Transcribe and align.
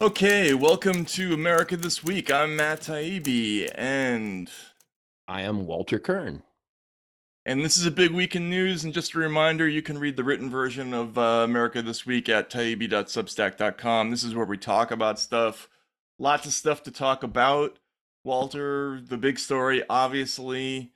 Okay, 0.00 0.54
welcome 0.54 1.04
to 1.06 1.34
America 1.34 1.76
This 1.76 2.04
Week. 2.04 2.30
I'm 2.32 2.54
Matt 2.54 2.82
Taibbi, 2.82 3.68
and 3.74 4.48
I 5.26 5.42
am 5.42 5.66
Walter 5.66 5.98
Kirn. 5.98 6.44
and 7.44 7.64
this 7.64 7.76
is 7.76 7.86
a 7.86 7.90
big 7.90 8.12
week 8.12 8.36
in 8.36 8.48
news. 8.48 8.84
And 8.84 8.94
just 8.94 9.14
a 9.14 9.18
reminder, 9.18 9.68
you 9.68 9.82
can 9.82 9.98
read 9.98 10.16
the 10.16 10.24
written 10.24 10.50
version 10.50 10.94
of 10.94 11.18
uh, 11.18 11.42
America 11.44 11.82
This 11.82 12.06
Week 12.06 12.28
at 12.28 12.50
taibbi.substack.com. 12.50 14.10
This 14.12 14.22
is 14.22 14.36
where 14.36 14.46
we 14.46 14.56
talk 14.58 14.92
about 14.92 15.18
stuff. 15.18 15.68
Lots 16.18 16.46
of 16.46 16.52
stuff 16.52 16.84
to 16.84 16.92
talk 16.92 17.24
about. 17.24 17.80
Walter, 18.24 19.00
the 19.00 19.18
big 19.18 19.38
story, 19.38 19.82
obviously, 19.90 20.92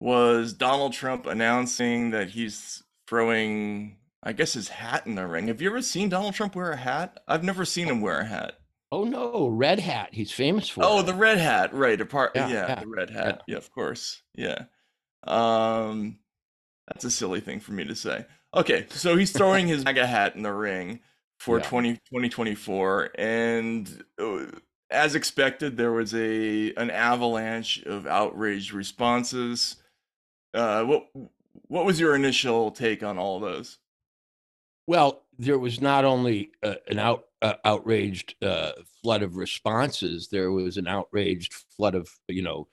was 0.00 0.52
Donald 0.52 0.92
Trump 0.92 1.26
announcing 1.26 2.10
that 2.12 2.30
he's 2.30 2.84
throwing, 3.08 3.97
I 4.22 4.32
guess, 4.32 4.54
his 4.54 4.68
hat 4.68 5.06
in 5.06 5.14
the 5.14 5.26
ring. 5.26 5.48
Have 5.48 5.62
you 5.62 5.70
ever 5.70 5.82
seen 5.82 6.08
Donald 6.08 6.34
Trump 6.34 6.56
wear 6.56 6.72
a 6.72 6.76
hat? 6.76 7.18
I've 7.28 7.44
never 7.44 7.64
seen 7.64 7.86
him 7.88 8.00
wear 8.00 8.20
a 8.20 8.24
hat. 8.26 8.54
Oh 8.90 9.04
no, 9.04 9.48
red 9.48 9.80
hat. 9.80 10.10
He's 10.12 10.32
famous 10.32 10.68
for. 10.68 10.82
Oh, 10.84 11.00
it. 11.00 11.06
the 11.06 11.14
red 11.14 11.38
hat, 11.38 11.74
right? 11.74 12.00
Apart, 12.00 12.32
Yeah, 12.34 12.48
yeah, 12.48 12.66
yeah, 12.68 12.80
the 12.80 12.86
red 12.88 13.10
hat. 13.10 13.42
Yeah, 13.46 13.56
of 13.58 13.70
course. 13.70 14.22
Yeah. 14.34 14.64
Um, 15.24 16.18
that's 16.86 17.04
a 17.04 17.10
silly 17.10 17.40
thing 17.40 17.60
for 17.60 17.72
me 17.72 17.84
to 17.84 17.94
say. 17.94 18.24
Okay, 18.54 18.86
so 18.90 19.14
he's 19.16 19.32
throwing 19.32 19.66
his 19.66 19.84
MAGA 19.84 20.06
hat 20.06 20.36
in 20.36 20.42
the 20.42 20.52
ring 20.52 21.00
for 21.38 21.58
Yeah. 21.58 21.64
20, 21.64 21.92
2024, 21.96 23.10
and 23.18 24.04
uh, 24.18 24.46
as 24.90 25.14
expected, 25.14 25.76
there 25.76 25.92
was 25.92 26.14
a 26.14 26.72
an 26.74 26.90
avalanche 26.90 27.82
of 27.84 28.06
outraged 28.06 28.72
responses. 28.72 29.76
Uh, 30.54 30.82
what 30.84 31.08
what 31.66 31.84
was 31.84 32.00
your 32.00 32.14
initial 32.14 32.70
take 32.70 33.02
on 33.02 33.18
all 33.18 33.38
those? 33.38 33.78
Well, 34.88 35.26
there 35.38 35.58
was 35.58 35.82
not 35.82 36.06
only 36.06 36.52
uh, 36.62 36.76
an 36.88 36.98
out 36.98 37.24
uh, 37.42 37.56
outraged 37.62 38.42
uh, 38.42 38.72
flood 39.02 39.22
of 39.22 39.36
responses. 39.36 40.28
There 40.32 40.50
was 40.50 40.78
an 40.78 40.88
outraged 40.88 41.52
flood 41.52 41.94
of 41.94 42.08
you 42.26 42.40
know 42.40 42.68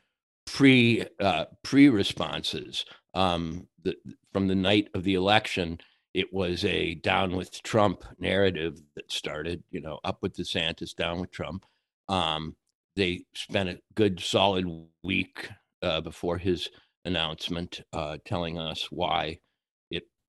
pre 0.45 1.05
uh, 1.19 1.45
pre 1.61 1.89
responses. 1.89 2.85
Um, 3.15 3.67
the, 3.83 3.97
from 4.31 4.47
the 4.47 4.55
night 4.55 4.87
of 4.93 5.03
the 5.03 5.15
election, 5.15 5.79
it 6.13 6.33
was 6.33 6.63
a 6.63 6.95
down 6.95 7.35
with 7.35 7.61
Trump 7.63 8.05
narrative 8.17 8.79
that 8.95 9.11
started. 9.11 9.61
You 9.69 9.81
know, 9.81 9.99
up 10.05 10.19
with 10.21 10.37
DeSantis, 10.37 10.95
down 10.95 11.19
with 11.19 11.31
Trump. 11.31 11.65
Um, 12.07 12.55
they 12.95 13.25
spent 13.33 13.67
a 13.67 13.81
good 13.93 14.21
solid 14.21 14.65
week 15.03 15.49
uh, 15.81 15.99
before 15.99 16.37
his 16.37 16.69
announcement, 17.03 17.81
uh, 17.91 18.19
telling 18.23 18.57
us 18.57 18.87
why 18.89 19.39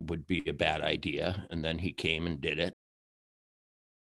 would 0.01 0.27
be 0.27 0.43
a 0.47 0.53
bad 0.53 0.83
idea, 0.83 1.47
and 1.51 1.65
then 1.65 1.79
he 1.79 1.93
came 1.93 2.27
and 2.27 2.41
did 2.41 2.59
it. 2.59 2.75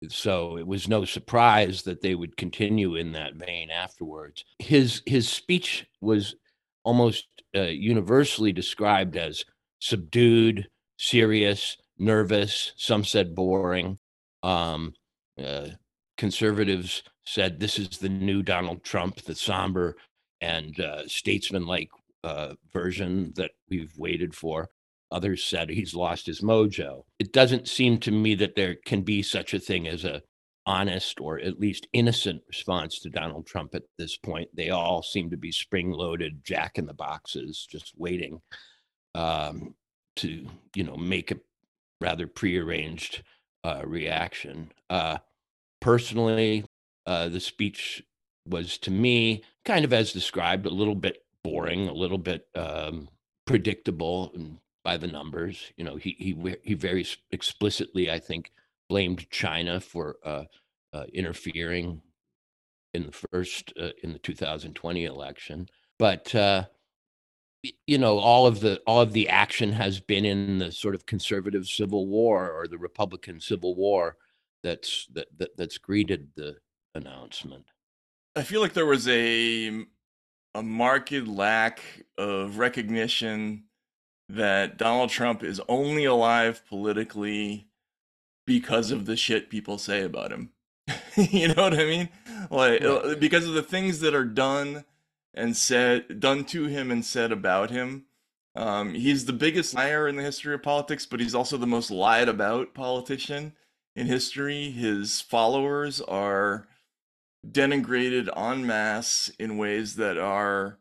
So 0.10 0.58
it 0.58 0.68
was 0.68 0.88
no 0.88 1.06
surprise 1.06 1.84
that 1.84 2.02
they 2.02 2.16
would 2.16 2.38
continue 2.38 2.96
in 2.96 3.14
that 3.14 3.36
vein 3.36 3.70
afterwards. 3.70 4.44
His 4.60 5.02
his 5.06 5.28
speech 5.30 5.86
was 6.02 6.36
almost 6.84 7.28
uh, 7.56 7.62
universally 7.62 8.52
described 8.52 9.16
as 9.18 9.44
subdued, 9.80 10.68
serious, 10.98 11.78
nervous. 11.98 12.74
Some 12.78 13.04
said 13.04 13.36
boring. 13.36 13.98
Um, 14.44 14.94
uh, 15.44 15.70
conservatives 16.18 17.04
said 17.26 17.60
this 17.60 17.80
is 17.80 17.98
the 17.98 18.10
new 18.10 18.44
Donald 18.44 18.84
Trump, 18.84 19.22
the 19.22 19.36
somber 19.36 19.96
and 20.42 20.80
uh, 20.80 21.08
statesman-like 21.08 21.90
uh, 22.24 22.54
version 22.72 23.34
that 23.36 23.52
we've 23.70 23.94
waited 23.98 24.36
for. 24.36 24.70
Others 25.16 25.46
said 25.46 25.70
he's 25.70 25.96
lost 25.96 26.26
his 26.26 26.42
mojo. 26.42 27.06
It 27.20 27.32
doesn't 27.32 27.70
seem 27.70 28.00
to 28.00 28.12
me 28.12 28.36
that 28.36 28.56
there 28.56 28.76
can 28.86 29.02
be 29.02 29.24
such 29.24 29.54
a 29.54 29.60
thing 29.60 29.88
as 29.88 30.04
a 30.04 30.22
honest 30.66 31.22
or 31.22 31.40
at 31.40 31.58
least 31.58 31.88
innocent 31.94 32.42
response 32.50 33.00
to 33.00 33.10
Donald 33.10 33.48
Trump 33.48 33.76
at 33.76 33.84
this 33.98 34.18
point. 34.18 34.50
They 34.54 34.72
all 34.72 35.02
seem 35.02 35.30
to 35.30 35.38
be 35.38 35.54
spring-loaded, 35.54 36.44
jack 36.44 36.78
in 36.78 36.86
the 36.86 36.94
boxes, 36.94 37.66
just 37.72 37.94
waiting 37.96 38.42
um, 39.14 39.74
to, 40.18 40.46
you 40.76 40.84
know, 40.84 40.98
make 40.98 41.32
a 41.32 41.40
rather 42.02 42.28
prearranged 42.28 43.24
uh, 43.64 43.84
reaction. 43.86 44.70
Uh, 44.90 45.20
personally, 45.80 46.66
uh, 47.06 47.30
the 47.30 47.40
speech 47.40 48.04
was 48.46 48.78
to 48.80 48.92
me 48.92 49.46
kind 49.64 49.86
of 49.86 49.94
as 49.94 50.12
described, 50.12 50.66
a 50.66 50.70
little 50.70 50.94
bit 50.96 51.20
boring, 51.42 51.88
a 51.88 51.94
little 51.94 52.18
bit 52.18 52.48
um, 52.56 53.08
predictable 53.46 54.34
and 54.36 54.58
by 54.86 54.96
the 54.96 55.08
numbers. 55.08 55.74
You 55.76 55.84
know, 55.84 55.98
he 55.98 56.16
he 56.18 56.56
he 56.64 56.76
very 56.76 57.06
explicitly, 57.32 58.10
I 58.10 58.20
think, 58.20 58.54
blamed 58.88 59.30
China 59.32 59.82
for 59.82 60.18
uh, 60.24 60.44
uh, 60.94 61.06
interfering 61.12 62.02
in 62.94 63.08
the 63.08 63.12
first 63.12 63.74
uh, 63.82 63.90
in 64.04 64.14
the 64.14 64.20
2020 64.20 65.04
election. 65.04 65.68
But 65.98 66.34
uh, 66.34 66.66
you 67.88 67.98
know, 67.98 68.20
all 68.20 68.46
of 68.46 68.62
the 68.62 68.80
all 68.86 69.02
of 69.02 69.12
the 69.12 69.28
action 69.28 69.74
has 69.74 70.00
been 70.00 70.24
in 70.24 70.60
the 70.60 70.72
sort 70.72 70.96
of 70.96 71.06
conservative 71.06 71.66
civil 71.68 72.08
war 72.08 72.52
or 72.52 72.68
the 72.68 72.78
Republican 72.78 73.42
civil 73.42 73.76
war 73.76 74.16
that's 74.64 75.08
that, 75.14 75.28
that 75.40 75.58
that's 75.58 75.80
greeted 75.80 76.30
the 76.36 76.56
announcement. 76.94 77.66
I 78.36 78.44
feel 78.44 78.62
like 78.62 78.74
there 78.74 78.86
was 78.86 79.08
a 79.08 79.84
a 80.54 80.62
marked 80.64 81.12
lack 81.12 81.82
of 82.18 82.60
recognition 82.60 83.64
that 84.30 84.78
Donald 84.78 85.10
Trump 85.10 85.44
is 85.44 85.62
only 85.68 86.06
alive 86.06 86.64
politically 86.68 87.68
because 88.46 88.92
of 88.92 89.06
the 89.06 89.16
shit 89.16 89.50
people 89.50 89.78
say 89.78 90.04
about 90.04 90.32
him. 90.32 90.52
you 91.16 91.48
know 91.50 91.64
what 91.64 91.74
I 91.74 91.86
mean? 91.86 92.10
Like 92.50 92.82
Right. 92.82 92.86
uh, 92.86 93.16
because 93.20 93.48
of 93.48 93.54
the 93.54 93.64
things 93.64 94.00
that 94.02 94.14
are 94.16 94.26
done 94.26 94.86
and 95.34 95.56
said 95.58 96.20
done 96.20 96.46
to 96.46 96.66
him 96.66 96.92
and 96.92 97.04
said 97.06 97.32
about 97.32 97.70
him. 97.72 98.06
Um, 98.56 98.94
he's 98.94 99.26
the 99.26 99.34
biggest 99.34 99.74
liar 99.74 100.08
in 100.08 100.16
the 100.16 100.24
history 100.24 100.54
of 100.54 100.64
politics, 100.64 101.06
but 101.06 101.20
he's 101.20 101.36
also 101.36 101.58
the 101.58 101.68
most 101.68 101.92
lied 101.92 102.30
about 102.30 102.74
politician 102.74 103.54
in 103.96 104.08
history. 104.08 104.72
His 104.72 105.20
followers 105.20 106.00
are 106.02 106.68
denigrated 107.46 108.30
en 108.38 108.66
masse 108.66 109.30
in 109.40 109.58
ways 109.58 109.96
that 109.98 110.18
are, 110.18 110.80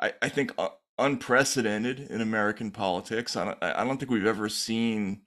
I, 0.00 0.14
I 0.20 0.28
think, 0.28 0.52
uh, 0.58 0.70
unprecedented 0.98 2.00
in 2.00 2.20
American 2.20 2.70
politics. 2.70 3.36
I 3.36 3.44
don't, 3.44 3.58
I 3.62 3.84
don't 3.84 3.98
think 3.98 4.10
we've 4.10 4.26
ever 4.26 4.48
seen 4.48 5.22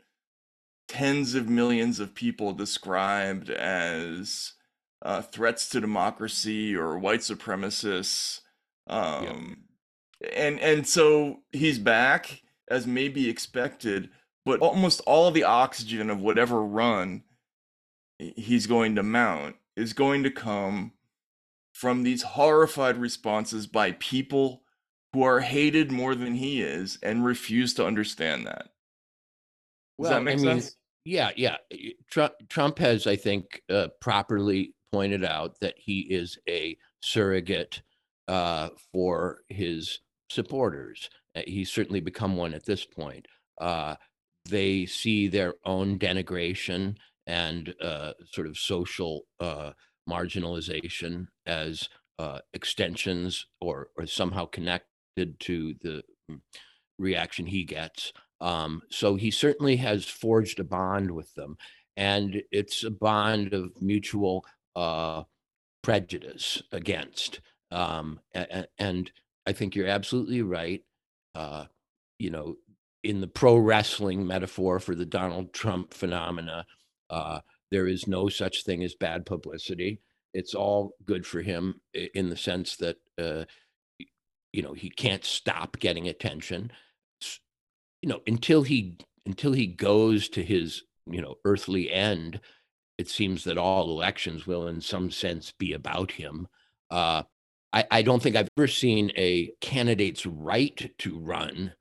tens 0.87 1.35
of 1.35 1.49
millions 1.49 1.99
of 1.99 2.15
people 2.15 2.53
described 2.53 3.49
as 3.49 4.53
uh, 5.01 5.21
threats 5.21 5.69
to 5.69 5.81
democracy 5.81 6.75
or 6.75 6.97
white 6.97 7.19
supremacists. 7.19 8.41
Um, 8.87 9.63
and 10.33 10.59
and 10.59 10.87
so 10.87 11.41
he's 11.51 11.79
back 11.79 12.41
as 12.69 12.87
may 12.87 13.07
be 13.07 13.29
expected, 13.29 14.09
but 14.45 14.59
almost 14.59 15.01
all 15.05 15.31
the 15.31 15.43
oxygen 15.43 16.09
of 16.09 16.21
whatever 16.21 16.63
run 16.63 17.23
he's 18.17 18.65
going 18.65 18.95
to 18.95 19.03
mount 19.03 19.55
is 19.75 19.93
going 19.93 20.23
to 20.23 20.31
come 20.31 20.91
from 21.71 22.01
these 22.01 22.23
horrified 22.23 22.97
responses 22.97 23.67
by 23.67 23.91
people 23.93 24.63
who 25.13 25.23
are 25.23 25.39
hated 25.39 25.91
more 25.91 26.15
than 26.15 26.35
he 26.35 26.61
is 26.61 26.99
and 27.01 27.25
refuse 27.25 27.73
to 27.75 27.85
understand 27.85 28.47
that. 28.47 28.69
Does 29.99 30.09
that 30.09 30.23
make 30.23 30.39
sense? 30.39 30.75
yeah, 31.05 31.31
yeah. 31.35 31.57
Trump, 32.11 32.33
Trump 32.49 32.77
has, 32.79 33.07
I 33.07 33.15
think, 33.15 33.61
uh, 33.69 33.87
properly 33.99 34.73
pointed 34.91 35.23
out 35.23 35.59
that 35.61 35.75
he 35.77 36.01
is 36.01 36.37
a 36.47 36.77
surrogate 37.01 37.81
uh, 38.27 38.69
for 38.91 39.39
his 39.49 39.99
supporters. 40.29 41.09
Uh, 41.35 41.41
he's 41.47 41.71
certainly 41.71 41.99
become 41.99 42.35
one 42.35 42.53
at 42.53 42.65
this 42.65 42.85
point. 42.85 43.25
Uh, 43.59 43.95
they 44.49 44.85
see 44.85 45.27
their 45.27 45.55
own 45.65 45.97
denigration 45.97 46.95
and 47.25 47.73
uh, 47.81 48.13
sort 48.31 48.47
of 48.47 48.57
social 48.57 49.23
uh, 49.39 49.71
marginalization 50.09 51.27
as 51.45 51.89
uh, 52.19 52.39
extensions 52.53 53.45
or, 53.61 53.89
or 53.97 54.05
somehow 54.07 54.45
connected 55.17 55.39
to 55.39 55.73
the 55.81 56.03
mm, 56.31 56.39
reaction 56.97 57.45
he 57.45 57.63
gets. 57.63 58.13
Um, 58.39 58.81
so 58.89 59.15
he 59.15 59.31
certainly 59.31 59.77
has 59.77 60.05
forged 60.05 60.59
a 60.59 60.63
bond 60.63 61.11
with 61.11 61.33
them, 61.35 61.57
and 61.95 62.41
it's 62.51 62.83
a 62.83 62.91
bond 62.91 63.53
of 63.53 63.81
mutual 63.81 64.45
uh, 64.75 65.23
prejudice 65.81 66.61
against. 66.71 67.41
Um, 67.71 68.19
a- 68.35 68.59
a- 68.59 68.67
and 68.77 69.11
I 69.47 69.53
think 69.53 69.75
you're 69.75 69.87
absolutely 69.87 70.41
right. 70.43 70.81
Uh, 71.33 71.65
you 72.19 72.29
know, 72.29 72.55
in 73.03 73.21
the 73.21 73.27
pro 73.27 73.57
wrestling 73.57 74.25
metaphor 74.25 74.79
for 74.79 74.95
the 74.95 75.05
Donald 75.05 75.53
Trump 75.53 75.93
phenomena, 75.93 76.65
uh, 77.09 77.39
there 77.71 77.87
is 77.87 78.07
no 78.07 78.29
such 78.29 78.63
thing 78.63 78.83
as 78.83 78.95
bad 78.95 79.25
publicity. 79.25 79.99
It's 80.33 80.53
all 80.53 80.93
good 81.05 81.25
for 81.25 81.41
him 81.41 81.81
in 81.93 82.29
the 82.29 82.37
sense 82.37 82.75
that 82.77 82.97
uh, 83.17 83.45
you 84.57 84.63
know 84.63 84.73
he 84.73 84.89
can't 84.89 85.23
stop 85.23 85.77
getting 85.77 86.07
attention. 86.07 86.71
You 88.01 88.09
know, 88.09 88.21
until 88.25 88.63
he 88.63 88.97
until 89.27 89.53
he 89.53 89.67
goes 89.67 90.29
to 90.29 90.43
his 90.43 90.81
you 91.05 91.21
know 91.21 91.35
earthly 91.45 91.91
end, 91.91 92.41
it 92.97 93.07
seems 93.07 93.43
that 93.43 93.59
all 93.59 93.91
elections 93.91 94.47
will, 94.47 94.67
in 94.67 94.81
some 94.81 95.11
sense, 95.11 95.53
be 95.59 95.73
about 95.73 96.11
him. 96.11 96.47
Uh, 96.89 97.21
I, 97.71 97.85
I 97.91 98.01
don't 98.01 98.21
think 98.21 98.35
I've 98.35 98.49
ever 98.57 98.65
seen 98.65 99.11
a 99.15 99.51
candidate's 99.61 100.25
right 100.25 100.91
to 100.97 101.19
run 101.19 101.73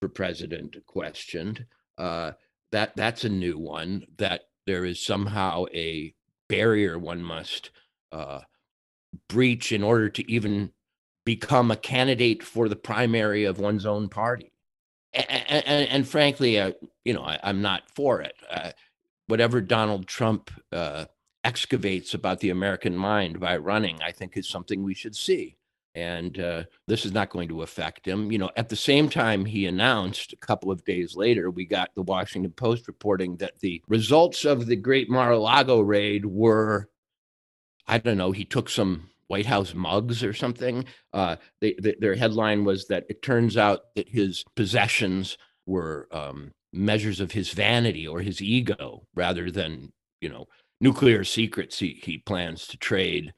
for 0.00 0.08
president 0.08 0.76
questioned. 0.86 1.64
Uh, 1.96 2.32
that 2.72 2.96
that's 2.96 3.22
a 3.22 3.28
new 3.28 3.58
one. 3.58 4.06
That 4.18 4.40
there 4.66 4.84
is 4.84 5.00
somehow 5.00 5.66
a 5.72 6.12
barrier 6.48 6.98
one 6.98 7.22
must 7.22 7.70
uh, 8.10 8.40
breach 9.28 9.70
in 9.70 9.84
order 9.84 10.08
to 10.08 10.28
even 10.28 10.72
become 11.24 11.70
a 11.70 11.76
candidate 11.76 12.42
for 12.42 12.68
the 12.68 12.76
primary 12.76 13.44
of 13.44 13.58
one's 13.58 13.86
own 13.86 14.08
party. 14.08 14.52
And, 15.12 15.26
and, 15.48 15.88
and 15.88 16.08
frankly, 16.08 16.58
uh, 16.58 16.72
you 17.04 17.14
know, 17.14 17.22
I, 17.22 17.38
am 17.42 17.62
not 17.62 17.82
for 17.94 18.20
it. 18.20 18.34
Uh, 18.50 18.72
whatever 19.26 19.60
Donald 19.60 20.06
Trump 20.06 20.50
uh, 20.72 21.06
excavates 21.44 22.14
about 22.14 22.40
the 22.40 22.50
American 22.50 22.96
mind 22.96 23.38
by 23.38 23.56
running, 23.56 24.00
I 24.02 24.12
think 24.12 24.36
is 24.36 24.48
something 24.48 24.82
we 24.82 24.94
should 24.94 25.14
see. 25.14 25.56
And 25.94 26.40
uh, 26.40 26.64
this 26.88 27.04
is 27.04 27.12
not 27.12 27.30
going 27.30 27.48
to 27.48 27.62
affect 27.62 28.06
him. 28.06 28.32
You 28.32 28.38
know, 28.38 28.50
at 28.56 28.68
the 28.68 28.76
same 28.76 29.08
time, 29.08 29.44
he 29.44 29.66
announced 29.66 30.32
a 30.32 30.36
couple 30.36 30.72
of 30.72 30.84
days 30.84 31.14
later, 31.14 31.50
we 31.50 31.64
got 31.64 31.94
the 31.94 32.02
Washington 32.02 32.50
Post 32.50 32.88
reporting 32.88 33.36
that 33.36 33.60
the 33.60 33.80
results 33.86 34.44
of 34.44 34.66
the 34.66 34.74
Great 34.74 35.08
Mar 35.08 35.32
a 35.32 35.38
Lago 35.38 35.80
raid 35.80 36.26
were, 36.26 36.88
I 37.86 37.98
don't 37.98 38.18
know, 38.18 38.32
he 38.32 38.44
took 38.44 38.68
some 38.68 39.08
White 39.28 39.46
House 39.46 39.74
mugs 39.74 40.22
or 40.22 40.32
something. 40.32 40.84
Uh, 41.12 41.36
they, 41.60 41.74
they, 41.80 41.94
their 41.98 42.14
headline 42.14 42.64
was 42.64 42.86
that 42.88 43.04
it 43.08 43.22
turns 43.22 43.56
out 43.56 43.80
that 43.96 44.08
his 44.08 44.44
possessions 44.56 45.38
were 45.66 46.08
um, 46.12 46.52
measures 46.72 47.20
of 47.20 47.32
his 47.32 47.50
vanity 47.50 48.06
or 48.06 48.20
his 48.20 48.42
ego 48.42 49.02
rather 49.14 49.50
than, 49.50 49.92
you 50.20 50.28
know, 50.28 50.46
nuclear 50.80 51.24
secrets 51.24 51.78
he, 51.78 52.00
he 52.02 52.18
plans 52.18 52.66
to 52.66 52.76
trade 52.76 53.32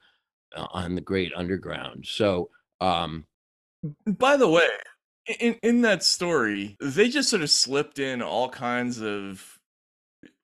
uh, 0.55 0.67
on 0.71 0.95
the 0.95 1.01
great 1.01 1.31
underground. 1.35 2.05
So, 2.05 2.49
um, 2.81 3.25
by 4.05 4.37
the 4.37 4.47
way, 4.47 4.67
in 5.39 5.55
in 5.61 5.81
that 5.81 6.03
story, 6.03 6.77
they 6.79 7.09
just 7.09 7.29
sort 7.29 7.41
of 7.41 7.49
slipped 7.49 7.99
in 7.99 8.21
all 8.21 8.49
kinds 8.49 9.01
of 9.01 9.59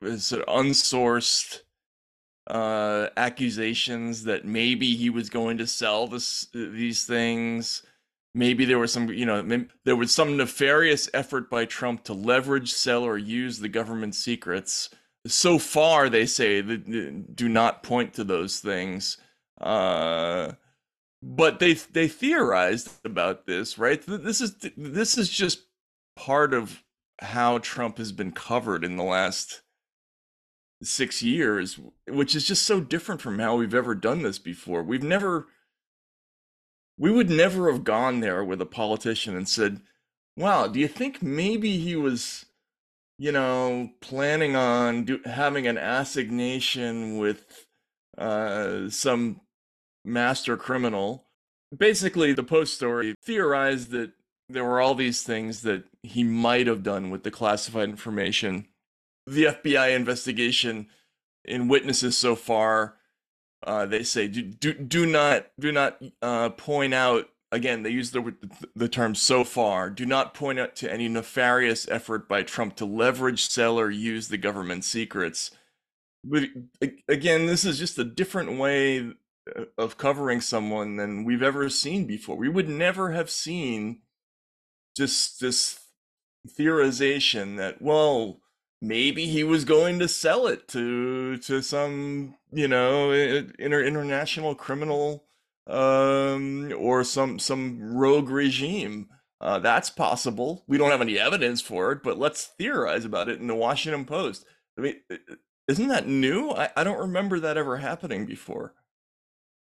uh, 0.05 0.17
sort 0.17 0.43
of 0.43 0.65
unsourced 0.65 1.59
uh 2.47 3.07
accusations 3.15 4.23
that 4.23 4.45
maybe 4.45 4.95
he 4.95 5.09
was 5.09 5.29
going 5.29 5.57
to 5.57 5.67
sell 5.67 6.07
this 6.07 6.47
these 6.53 7.05
things. 7.05 7.83
Maybe 8.35 8.65
there 8.65 8.79
was 8.79 8.91
some 8.91 9.09
you 9.09 9.25
know 9.25 9.65
there 9.85 9.95
was 9.95 10.13
some 10.13 10.37
nefarious 10.37 11.09
effort 11.13 11.49
by 11.49 11.65
Trump 11.65 12.03
to 12.05 12.13
leverage 12.13 12.71
sell 12.73 13.03
or 13.03 13.17
use 13.17 13.59
the 13.59 13.69
government 13.69 14.15
secrets. 14.15 14.89
So 15.25 15.57
far 15.57 16.09
they 16.09 16.25
say 16.25 16.61
that 16.61 17.35
do 17.35 17.47
not 17.47 17.83
point 17.83 18.13
to 18.15 18.23
those 18.23 18.59
things. 18.59 19.17
Uh, 19.61 20.53
but 21.21 21.59
they 21.59 21.75
they 21.75 22.07
theorized 22.07 22.89
about 23.05 23.45
this 23.45 23.77
right? 23.77 24.03
This 24.05 24.41
is 24.41 24.55
this 24.75 25.17
is 25.17 25.29
just 25.29 25.65
part 26.15 26.53
of 26.53 26.83
how 27.21 27.57
trump 27.59 27.97
has 27.97 28.11
been 28.11 28.31
covered 28.31 28.83
in 28.83 28.97
the 28.97 29.03
last 29.03 29.61
six 30.83 31.21
years 31.21 31.79
which 32.07 32.35
is 32.35 32.45
just 32.45 32.63
so 32.63 32.79
different 32.79 33.21
from 33.21 33.39
how 33.39 33.55
we've 33.55 33.73
ever 33.73 33.95
done 33.95 34.21
this 34.21 34.39
before 34.39 34.83
we've 34.83 35.03
never 35.03 35.47
we 36.97 37.11
would 37.11 37.29
never 37.29 37.71
have 37.71 37.83
gone 37.83 38.19
there 38.19 38.43
with 38.43 38.61
a 38.61 38.65
politician 38.65 39.35
and 39.35 39.47
said 39.47 39.81
wow 40.37 40.67
do 40.67 40.79
you 40.79 40.87
think 40.87 41.21
maybe 41.21 41.77
he 41.77 41.95
was 41.95 42.45
you 43.17 43.31
know, 43.31 43.89
planning 44.01 44.55
on 44.55 45.05
do, 45.05 45.19
having 45.25 45.67
an 45.67 45.77
assignation 45.77 47.17
with 47.17 47.65
uh, 48.17 48.89
some 48.89 49.41
master 50.03 50.57
criminal. 50.57 51.25
Basically, 51.75 52.33
the 52.33 52.43
Post 52.43 52.73
story 52.73 53.15
theorized 53.23 53.91
that 53.91 54.11
there 54.49 54.63
were 54.63 54.81
all 54.81 54.95
these 54.95 55.23
things 55.23 55.61
that 55.61 55.83
he 56.03 56.23
might 56.23 56.67
have 56.67 56.83
done 56.83 57.09
with 57.09 57.23
the 57.23 57.31
classified 57.31 57.89
information. 57.89 58.67
The 59.25 59.45
FBI 59.45 59.95
investigation 59.95 60.87
in 61.45 61.67
witnesses 61.67 62.17
so 62.17 62.35
far, 62.35 62.95
uh, 63.65 63.85
they 63.85 64.03
say 64.03 64.27
do, 64.27 64.41
do, 64.41 64.73
do 64.73 65.05
not 65.05 65.47
do 65.59 65.71
not 65.71 66.01
uh, 66.21 66.49
point 66.49 66.93
out 66.93 67.29
again, 67.53 67.83
they 67.83 67.91
use 67.91 68.11
the, 68.11 68.35
the 68.75 68.89
term 68.89 69.15
so 69.15 69.43
far, 69.43 69.89
do 69.89 70.05
not 70.05 70.33
point 70.33 70.59
out 70.59 70.75
to 70.77 70.91
any 70.91 71.07
nefarious 71.07 71.87
effort 71.87 72.27
by 72.27 72.43
Trump 72.43 72.75
to 72.77 72.85
leverage, 72.85 73.47
sell, 73.47 73.79
or 73.79 73.89
use 73.89 74.27
the 74.27 74.37
government 74.37 74.83
secrets. 74.83 75.51
But 76.23 76.43
again, 77.07 77.45
this 77.45 77.63
is 77.63 77.77
just 77.77 77.99
a 77.99 78.03
different 78.03 78.57
way 78.57 79.13
uh, 79.55 79.65
of 79.77 79.97
covering 79.97 80.41
someone 80.41 80.95
than 80.95 81.23
we've 81.23 81.43
ever 81.43 81.69
seen 81.69 82.05
before. 82.05 82.35
We 82.35 82.49
would 82.49 82.69
never 82.69 83.11
have 83.11 83.29
seen 83.29 84.01
just 84.97 85.39
this 85.39 85.79
theorization 86.47 87.57
that, 87.57 87.81
well, 87.81 88.39
maybe 88.83 89.27
he 89.27 89.43
was 89.43 89.63
going 89.63 89.97
to 89.99 90.07
sell 90.07 90.45
it 90.45 90.67
to 90.67 91.37
to 91.37 91.61
some, 91.61 92.35
you 92.51 92.67
know, 92.67 93.11
inter- 93.11 93.83
international 93.83 94.53
criminal 94.53 95.23
um, 95.65 96.71
or 96.77 97.03
some 97.03 97.39
some 97.39 97.95
rogue 97.95 98.29
regime. 98.29 99.09
Uh, 99.41 99.59
that's 99.59 99.89
possible. 99.89 100.63
We 100.67 100.77
don't 100.77 100.91
have 100.91 101.01
any 101.01 101.17
evidence 101.17 101.61
for 101.61 101.91
it, 101.91 102.03
but 102.03 102.19
let's 102.19 102.45
theorize 102.45 103.03
about 103.05 103.29
it 103.29 103.39
in 103.39 103.47
the 103.47 103.55
Washington 103.55 104.05
Post. 104.05 104.45
I 104.77 104.81
mean, 104.81 104.95
isn't 105.67 105.87
that 105.87 106.07
new? 106.07 106.51
I, 106.51 106.69
I 106.77 106.83
don't 106.83 106.99
remember 106.99 107.39
that 107.39 107.57
ever 107.57 107.77
happening 107.77 108.25
before. 108.25 108.73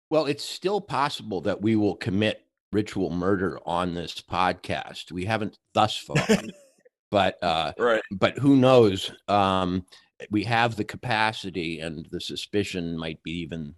Well, 0.09 0.25
it's 0.25 0.45
still 0.45 0.80
possible 0.80 1.42
that 1.42 1.62
we 1.62 1.75
will 1.75 1.95
commit 1.95 2.45
ritual 2.71 3.09
murder 3.09 3.59
on 3.65 3.94
this 3.94 4.21
podcast. 4.21 5.12
We 5.12 5.25
haven't 5.25 5.57
thus 5.74 5.98
far, 5.98 6.15
but 7.12 7.42
uh, 7.44 7.74
right. 7.77 8.01
But 8.12 8.38
who 8.38 8.56
knows? 8.56 9.12
Um, 9.27 9.86
we 10.31 10.44
have 10.45 10.75
the 10.75 10.83
capacity, 10.83 11.80
and 11.80 12.07
the 12.12 12.21
suspicion 12.21 12.98
might 12.98 13.21
be 13.24 13.31
even 13.39 13.75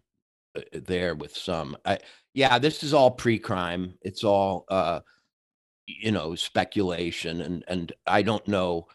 uh, 0.58 0.62
there 0.74 1.16
with 1.16 1.36
some. 1.36 1.78
I, 1.86 2.00
yeah, 2.34 2.60
this 2.60 2.84
is 2.84 2.94
all 2.94 3.12
pre-crime. 3.12 3.96
It's 4.02 4.24
all 4.24 4.66
uh, 4.70 5.02
you 5.86 6.12
know 6.12 6.36
speculation, 6.36 7.42
and 7.42 7.64
and 7.68 7.92
I 8.08 8.22
don't 8.22 8.48
know 8.48 8.88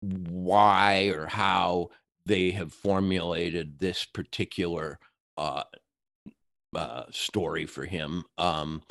why 0.00 1.12
or 1.14 1.26
how 1.26 1.88
they 2.26 2.50
have 2.50 2.72
formulated 2.72 3.78
this 3.78 4.04
particular 4.04 4.98
uh, 5.38 5.62
uh, 6.74 7.04
story 7.10 7.66
for 7.66 7.84
him. 7.84 8.24
Um, 8.36 8.82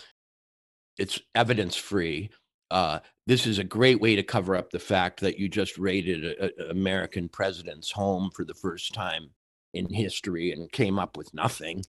it's 0.98 1.20
evidence 1.36 1.76
free. 1.76 2.30
Uh, 2.72 3.00
this 3.28 3.46
is 3.46 3.60
a 3.60 3.64
great 3.64 4.02
way 4.02 4.16
to 4.16 4.24
cover 4.24 4.56
up 4.56 4.70
the 4.70 4.80
fact 4.80 5.20
that 5.20 5.38
you 5.40 5.48
just 5.48 5.78
raided 5.78 6.24
an 6.40 6.52
American 6.70 7.30
president's 7.30 7.92
home 7.92 8.30
for 8.36 8.44
the 8.44 8.54
first 8.54 8.94
time 8.94 9.30
in 9.74 9.88
history 9.94 10.52
and 10.52 10.72
came 10.72 10.98
up 10.98 11.18
with 11.18 11.34
nothing. 11.34 11.84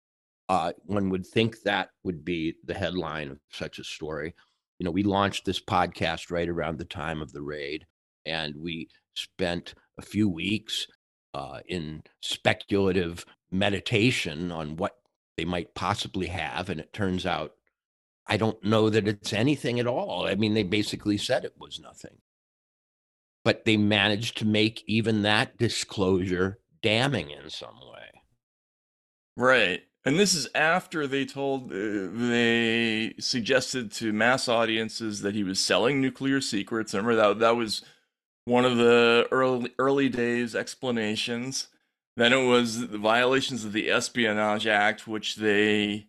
Uh, 0.49 0.73
one 0.85 1.09
would 1.09 1.25
think 1.25 1.61
that 1.61 1.89
would 2.03 2.23
be 2.23 2.55
the 2.65 2.73
headline 2.73 3.31
of 3.31 3.39
such 3.51 3.79
a 3.79 3.83
story. 3.83 4.33
You 4.79 4.85
know, 4.85 4.91
we 4.91 5.03
launched 5.03 5.45
this 5.45 5.61
podcast 5.61 6.29
right 6.29 6.49
around 6.49 6.77
the 6.77 6.85
time 6.85 7.21
of 7.21 7.31
the 7.31 7.41
raid, 7.41 7.85
and 8.25 8.53
we 8.57 8.89
spent 9.15 9.73
a 9.97 10.01
few 10.01 10.27
weeks 10.27 10.87
uh, 11.33 11.59
in 11.67 12.03
speculative 12.21 13.25
meditation 13.51 14.51
on 14.51 14.75
what 14.75 14.97
they 15.37 15.45
might 15.45 15.73
possibly 15.73 16.27
have. 16.27 16.69
And 16.69 16.79
it 16.79 16.93
turns 16.93 17.25
out, 17.25 17.53
I 18.27 18.37
don't 18.37 18.63
know 18.63 18.89
that 18.89 19.07
it's 19.07 19.33
anything 19.33 19.79
at 19.79 19.87
all. 19.87 20.25
I 20.25 20.35
mean, 20.35 20.53
they 20.53 20.63
basically 20.63 21.17
said 21.17 21.45
it 21.45 21.55
was 21.59 21.79
nothing. 21.79 22.17
But 23.43 23.65
they 23.65 23.77
managed 23.77 24.37
to 24.37 24.45
make 24.45 24.83
even 24.87 25.21
that 25.21 25.57
disclosure 25.57 26.59
damning 26.81 27.29
in 27.29 27.49
some 27.49 27.75
way. 27.75 28.21
Right. 29.37 29.81
And 30.05 30.19
this 30.19 30.33
is 30.33 30.47
after 30.53 31.07
they 31.07 31.25
told, 31.25 31.71
uh, 31.71 31.75
they 32.11 33.15
suggested 33.19 33.91
to 33.93 34.13
mass 34.13 34.47
audiences 34.47 35.21
that 35.21 35.35
he 35.35 35.43
was 35.43 35.59
selling 35.59 35.99
nuclear 35.99 36.41
secrets. 36.41 36.93
Remember 36.93 37.15
that 37.15 37.39
that 37.39 37.55
was 37.55 37.83
one 38.45 38.65
of 38.65 38.77
the 38.77 39.27
early 39.31 39.71
early 39.79 40.09
days 40.09 40.55
explanations. 40.55 41.67
Then 42.17 42.33
it 42.33 42.45
was 42.45 42.87
the 42.87 42.97
violations 42.97 43.65
of 43.65 43.73
the 43.73 43.89
Espionage 43.89 44.67
Act, 44.67 45.07
which 45.07 45.35
they 45.35 46.07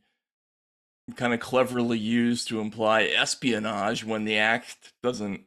kind 1.14 1.32
of 1.32 1.40
cleverly 1.40 1.98
used 1.98 2.48
to 2.48 2.60
imply 2.60 3.02
espionage 3.04 4.04
when 4.04 4.24
the 4.24 4.38
act 4.38 4.92
doesn't 5.02 5.42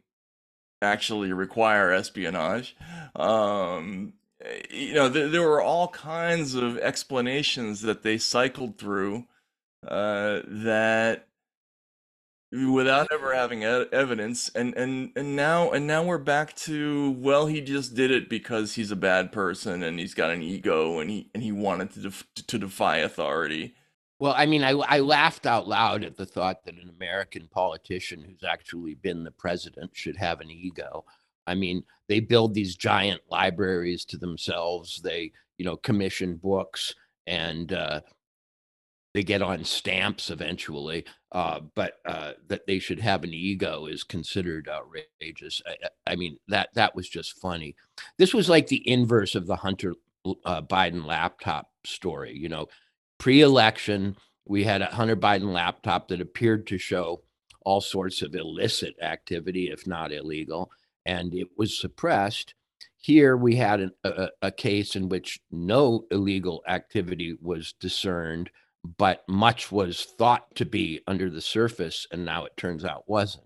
actually 0.82 1.34
require 1.34 1.92
espionage. 1.92 2.76
Um, 3.16 4.14
you 4.72 4.94
know, 4.94 5.12
th- 5.12 5.32
there 5.32 5.42
were 5.42 5.62
all 5.62 5.90
kinds 5.90 6.56
of 6.56 6.78
explanations 6.78 7.82
that 7.82 8.04
they 8.04 8.18
cycled 8.18 8.78
through 8.78 9.26
uh, 9.86 10.42
that 10.46 11.28
without 12.52 13.08
ever 13.12 13.36
having 13.36 13.64
evidence 13.64 14.50
and 14.56 14.74
and 14.74 15.12
and 15.16 15.36
now 15.36 15.70
and 15.70 15.86
now 15.86 16.02
we're 16.02 16.18
back 16.18 16.56
to 16.56 17.12
well 17.20 17.46
he 17.46 17.62
just 17.62 17.94
did 17.94 18.10
it 18.10 18.28
because 18.28 18.74
he's 18.74 18.90
a 18.90 18.96
bad 18.96 19.32
person 19.32 19.84
and 19.84 20.00
he's 20.00 20.16
got 20.16 20.32
an 20.32 20.42
ego 20.42 20.98
and 20.98 21.12
he 21.12 21.30
and 21.36 21.44
he 21.44 21.52
wanted 21.52 21.92
to 21.92 22.00
def- 22.00 22.26
to 22.48 22.58
defy 22.58 22.98
authority 22.98 23.76
Well, 24.20 24.34
I 24.36 24.46
mean, 24.46 24.64
I, 24.64 24.72
I 24.72 25.00
laughed 25.00 25.46
out 25.46 25.68
loud 25.68 26.04
at 26.04 26.18
the 26.18 26.26
thought 26.26 26.64
that 26.66 26.76
an 26.76 26.90
American 26.90 27.48
politician 27.48 28.22
who's 28.22 28.44
actually 28.48 28.96
been 28.96 29.24
the 29.24 29.32
president 29.32 29.92
should 29.94 30.18
have 30.18 30.42
an 30.42 30.52
ego. 30.52 31.06
I 31.48 31.56
mean, 31.56 31.84
they 32.08 32.20
build 32.20 32.54
these 32.54 32.76
giant 32.76 33.22
libraries 33.30 34.04
to 34.06 34.18
themselves. 34.18 35.02
They, 35.02 35.32
you 35.58 35.66
know, 35.66 35.78
commission 35.78 36.36
books 36.36 36.94
and 37.28 37.72
uh, 37.72 38.02
they 39.14 39.24
get 39.24 39.42
on 39.42 39.64
stamps 39.64 40.30
eventually. 40.30 41.06
Uh, 41.32 41.62
but 41.76 41.94
uh, 42.06 42.34
that 42.48 42.66
they 42.68 42.80
should 42.80 43.00
have 43.00 43.24
an 43.24 43.34
ego 43.34 43.86
is 43.86 44.04
considered 44.04 44.68
outrageous. 44.70 45.62
I, 45.68 46.12
I- 46.12 46.16
mean, 46.16 46.38
that 46.48 46.70
that 46.74 46.96
was 46.96 47.08
just 47.10 47.40
funny. 47.40 47.76
This 48.18 48.34
was 48.34 48.50
like 48.50 48.68
the 48.68 48.88
inverse 48.90 49.36
of 49.36 49.46
the 49.48 49.56
Hunter 49.56 49.94
uh, 50.46 50.62
Biden 50.62 51.06
laptop 51.06 51.70
story. 51.86 52.36
You 52.36 52.50
know, 52.50 52.68
pre-election, 53.20 54.16
we 54.46 54.64
had 54.64 54.82
a 54.82 54.88
Hunter 54.88 55.16
Biden 55.16 55.54
laptop 55.54 56.08
that 56.08 56.22
appeared 56.22 56.66
to 56.68 56.78
show 56.80 57.22
all 57.62 57.82
sorts 57.82 58.22
of 58.24 58.34
illicit 58.34 58.96
activity, 59.02 59.70
if 59.70 59.86
not 59.86 60.12
illegal, 60.12 60.72
and 61.06 61.34
it 61.36 61.48
was 61.56 61.80
suppressed. 61.80 62.56
Here 62.98 63.38
we 63.38 63.56
had 63.56 63.80
an, 63.82 63.92
a, 64.04 64.30
a 64.42 64.52
case 64.52 64.96
in 64.96 65.08
which 65.08 65.40
no 65.52 66.06
illegal 66.10 66.64
activity 66.68 67.38
was 67.42 67.74
discerned, 67.80 68.50
but 68.98 69.24
much 69.28 69.72
was 69.72 70.06
thought 70.18 70.54
to 70.56 70.66
be 70.66 71.02
under 71.06 71.30
the 71.30 71.42
surface, 71.42 72.08
and 72.12 72.26
now 72.26 72.46
it 72.46 72.58
turns 72.58 72.84
out 72.84 73.08
wasn't. 73.08 73.46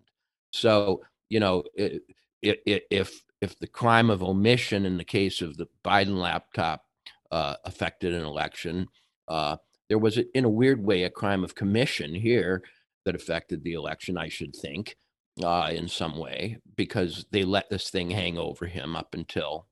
So, 0.51 1.01
you 1.29 1.39
know, 1.39 1.63
i 1.77 1.99
i 2.45 2.81
if 2.89 3.21
if 3.41 3.59
the 3.59 3.67
crime 3.67 4.09
of 4.09 4.23
omission 4.23 4.85
in 4.85 4.97
the 4.97 5.03
case 5.03 5.41
of 5.41 5.57
the 5.57 5.67
Biden 5.83 6.17
laptop 6.17 6.85
uh, 7.31 7.55
affected 7.65 8.13
an 8.13 8.23
election, 8.23 8.87
uh, 9.33 9.57
there 9.89 9.99
was, 9.99 10.17
a, 10.17 10.23
in 10.37 10.45
a 10.45 10.49
weird 10.61 10.81
way, 10.83 11.03
a 11.03 11.09
crime 11.09 11.43
of 11.43 11.55
commission 11.55 12.13
here 12.15 12.63
that 13.05 13.15
affected 13.15 13.63
the 13.63 13.73
election, 13.73 14.17
I 14.17 14.29
should 14.29 14.55
think, 14.55 14.95
uh, 15.43 15.69
in 15.73 15.87
some 15.87 16.15
way, 16.17 16.57
because 16.75 17.25
they 17.31 17.43
let 17.43 17.69
this 17.69 17.89
thing 17.89 18.11
hang 18.11 18.37
over 18.37 18.65
him 18.67 18.95
up 18.95 19.13
until, 19.13 19.67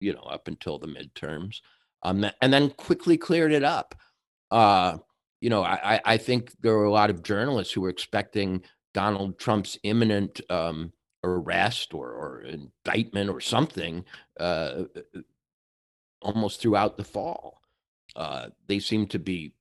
you 0.00 0.12
know, 0.14 0.22
up 0.36 0.48
until 0.48 0.78
the 0.78 0.86
midterms, 0.86 1.56
um, 2.02 2.24
and 2.40 2.52
then 2.52 2.70
quickly 2.70 3.18
cleared 3.18 3.52
it 3.52 3.64
up. 3.64 3.94
Uh, 4.50 4.98
you 5.40 5.50
know, 5.50 5.62
I, 5.62 6.00
I- 6.04 6.16
think 6.18 6.52
there 6.60 6.76
were 6.76 6.84
a 6.84 6.92
lot 6.92 7.10
of 7.10 7.22
journalists 7.22 7.72
who 7.74 7.82
were 7.82 7.88
expecting 7.96 8.62
Donald 8.94 9.38
Trump's 9.38 9.78
imminent 9.82 10.40
um, 10.50 10.92
arrest 11.24 11.94
or, 11.94 12.08
or 12.12 12.42
indictment 12.42 13.30
or 13.30 13.40
something 13.40 14.04
uh, 14.38 14.84
almost 16.22 16.60
throughout 16.60 16.96
the 16.96 17.04
fall. 17.04 17.59
Uh, 18.16 18.48
they 18.66 18.78
seem 18.78 19.06
to 19.06 19.18
be 19.18 19.54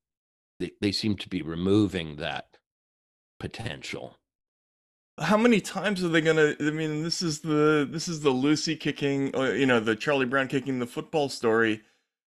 they, 0.59 0.71
they 0.81 0.91
seem 0.91 1.15
to 1.17 1.29
be 1.29 1.41
removing 1.41 2.15
that 2.17 2.57
potential. 3.39 4.17
how 5.19 5.37
many 5.37 5.59
times 5.61 6.03
are 6.03 6.07
they 6.09 6.21
gonna 6.21 6.55
i 6.59 6.71
mean 6.71 7.03
this 7.03 7.21
is 7.21 7.39
the 7.41 7.87
this 7.89 8.07
is 8.07 8.21
the 8.21 8.29
lucy 8.29 8.75
kicking 8.75 9.33
you 9.57 9.65
know 9.65 9.79
the 9.79 9.95
charlie 9.95 10.25
brown 10.25 10.47
kicking 10.47 10.79
the 10.79 10.87
football 10.87 11.29
story. 11.29 11.81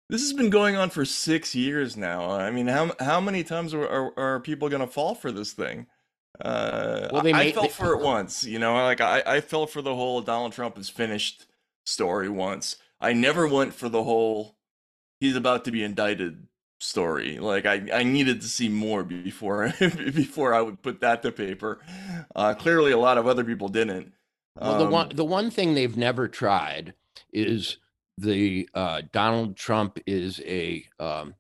This 0.10 0.22
has 0.22 0.32
been 0.32 0.50
going 0.50 0.78
on 0.78 0.90
for 0.90 1.04
six 1.04 1.54
years 1.54 1.98
now. 1.98 2.32
I 2.32 2.50
mean 2.50 2.68
how 2.68 2.94
how 3.00 3.20
many 3.20 3.44
times 3.44 3.74
are, 3.74 3.88
are, 3.88 4.18
are 4.18 4.40
people 4.40 4.70
gonna 4.70 4.88
fall 4.88 5.16
for 5.16 5.32
this 5.34 5.52
thing? 5.54 5.88
Uh 6.40 7.10
Well, 7.12 7.22
they 7.24 7.34
i 7.34 7.44
made- 7.46 7.54
fell 7.54 7.64
they- 7.64 7.70
for 7.70 7.94
it 7.94 8.02
once 8.04 8.44
you 8.44 8.60
know 8.60 8.74
like 8.74 9.02
i 9.02 9.22
i 9.26 9.42
fell 9.42 9.68
for 9.68 9.82
the 9.82 9.96
whole 9.96 10.22
donald 10.22 10.54
trump 10.54 10.78
is 10.78 10.90
finished 10.90 11.46
story 11.86 12.28
once. 12.30 12.76
I 13.00 13.14
never 13.14 13.48
went 13.48 13.74
for 13.74 13.88
the 13.90 14.04
whole 14.04 14.57
he's 15.20 15.36
about 15.36 15.66
to 15.66 15.72
be 15.72 15.84
indicted 15.84 16.48
story. 16.80 17.40
Like 17.40 17.66
I, 17.66 17.88
I 17.94 18.04
needed 18.04 18.42
to 18.42 18.48
see 18.48 18.70
more 18.70 19.04
before 19.04 19.74
before 19.80 20.54
I 20.54 20.62
would 20.62 20.82
put 20.82 21.02
that 21.02 21.22
to 21.24 21.32
paper. 21.32 21.80
Uh, 22.36 22.54
clearly, 22.54 22.92
a 22.92 22.98
lot 22.98 23.18
of 23.18 23.28
other 23.28 23.44
people 23.44 23.70
didn't. 23.70 24.14
Well, 24.60 24.80
the 24.80 24.90
one 24.90 25.08
Um, 25.12 25.16
the 25.16 25.26
one 25.26 25.50
thing 25.52 25.74
they've 25.74 25.98
never 25.98 26.28
tried 26.28 26.94
is 27.32 27.78
the 28.18 28.68
uh, 28.74 29.04
Donald 29.12 29.56
Trump 29.56 30.00
is 30.08 30.42
a 30.46 30.86
um, 31.00 31.36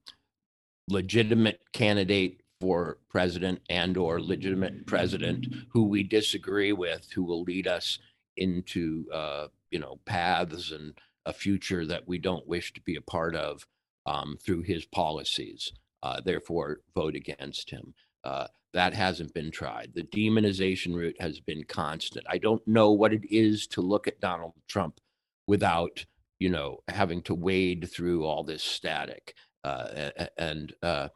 legitimate 0.88 1.62
candidate 1.74 2.41
for 2.60 2.98
president 3.10 3.62
and 3.69 3.98
or 3.98 4.22
legitimate 4.22 4.86
president 4.88 5.48
who 5.69 5.84
we 5.84 6.03
disagree 6.03 6.74
with, 6.74 7.10
who 7.13 7.24
will 7.24 7.43
lead 7.43 7.67
us 7.67 8.00
into 8.38 9.06
uh, 9.13 9.48
you 9.72 9.79
know 9.79 10.00
paths 10.06 10.72
and 10.72 10.94
a 11.25 11.34
future 11.34 11.86
that 11.86 12.08
we 12.08 12.17
don't 12.17 12.48
wish 12.48 12.74
to 12.74 12.82
be 12.82 12.96
a 12.96 13.01
part 13.01 13.36
of 13.36 13.65
um, 14.06 14.38
through 14.44 14.62
his 14.62 14.86
policies. 14.86 15.72
Uh, 16.03 16.22
therefore, 16.22 16.79
vote 16.96 17.15
against 17.15 17.70
him. 17.70 17.94
Uh, 18.24 18.48
that 18.74 18.94
hasn't 18.94 19.34
been 19.34 19.50
tried. 19.51 19.91
The 19.96 20.03
demonization 20.03 20.94
route 20.96 21.15
has 21.20 21.39
been 21.39 21.63
constant. 21.63 22.25
I 22.29 22.38
don't 22.38 22.65
know 22.67 22.91
what 22.91 23.13
it 23.13 23.25
is 23.34 23.65
to 23.67 23.82
look 23.82 24.08
at 24.08 24.20
Donald 24.20 24.53
Trump 24.67 25.00
without, 25.48 26.06
you 26.39 26.50
know, 26.50 26.79
having 26.88 27.22
to 27.24 27.34
wade 27.34 27.89
through 27.91 28.25
all 28.25 28.44
this 28.44 28.63
static. 28.63 29.34
Uh, 29.63 30.12
and, 30.38 30.74
uh, 30.84 31.10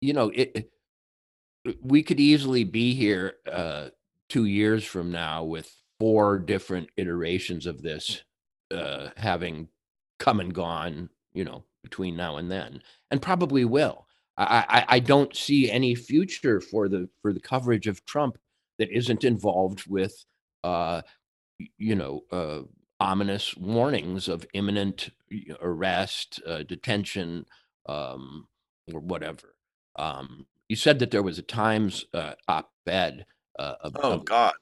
you 0.00 0.12
know, 0.12 0.30
it, 0.30 0.52
it- 0.54 0.70
we 1.82 2.02
could 2.02 2.20
easily 2.20 2.64
be 2.64 2.94
here 2.94 3.34
uh, 3.50 3.88
two 4.28 4.46
years 4.46 4.84
from 4.84 5.10
now 5.10 5.44
with 5.44 5.70
four 5.98 6.38
different 6.38 6.88
iterations 6.96 7.66
of 7.66 7.82
this 7.82 8.22
uh, 8.70 9.08
having 9.16 9.68
come 10.18 10.40
and 10.40 10.54
gone, 10.54 11.08
you 11.32 11.44
know, 11.44 11.64
between 11.82 12.16
now 12.16 12.36
and 12.36 12.50
then, 12.50 12.82
and 13.10 13.22
probably 13.22 13.64
will. 13.64 14.06
I, 14.36 14.64
I, 14.68 14.84
I 14.96 14.98
don't 15.00 15.34
see 15.34 15.70
any 15.70 15.94
future 15.94 16.60
for 16.60 16.88
the 16.88 17.08
for 17.22 17.32
the 17.32 17.40
coverage 17.40 17.86
of 17.86 18.04
Trump 18.04 18.38
that 18.78 18.90
isn't 18.90 19.24
involved 19.24 19.84
with, 19.88 20.24
uh, 20.62 21.02
you 21.76 21.96
know, 21.96 22.22
uh, 22.30 22.60
ominous 23.00 23.56
warnings 23.56 24.28
of 24.28 24.46
imminent 24.54 25.10
arrest, 25.60 26.40
uh, 26.46 26.62
detention, 26.62 27.46
um, 27.86 28.46
or 28.92 29.00
whatever. 29.00 29.54
Um, 29.96 30.46
you 30.68 30.76
said 30.76 30.98
that 31.00 31.10
there 31.10 31.22
was 31.22 31.38
a 31.38 31.42
Times 31.42 32.04
uh, 32.14 32.34
op-ed. 32.46 33.26
Uh, 33.58 33.74
of, 33.80 33.96
oh 34.02 34.12
of- 34.12 34.24
God, 34.24 34.54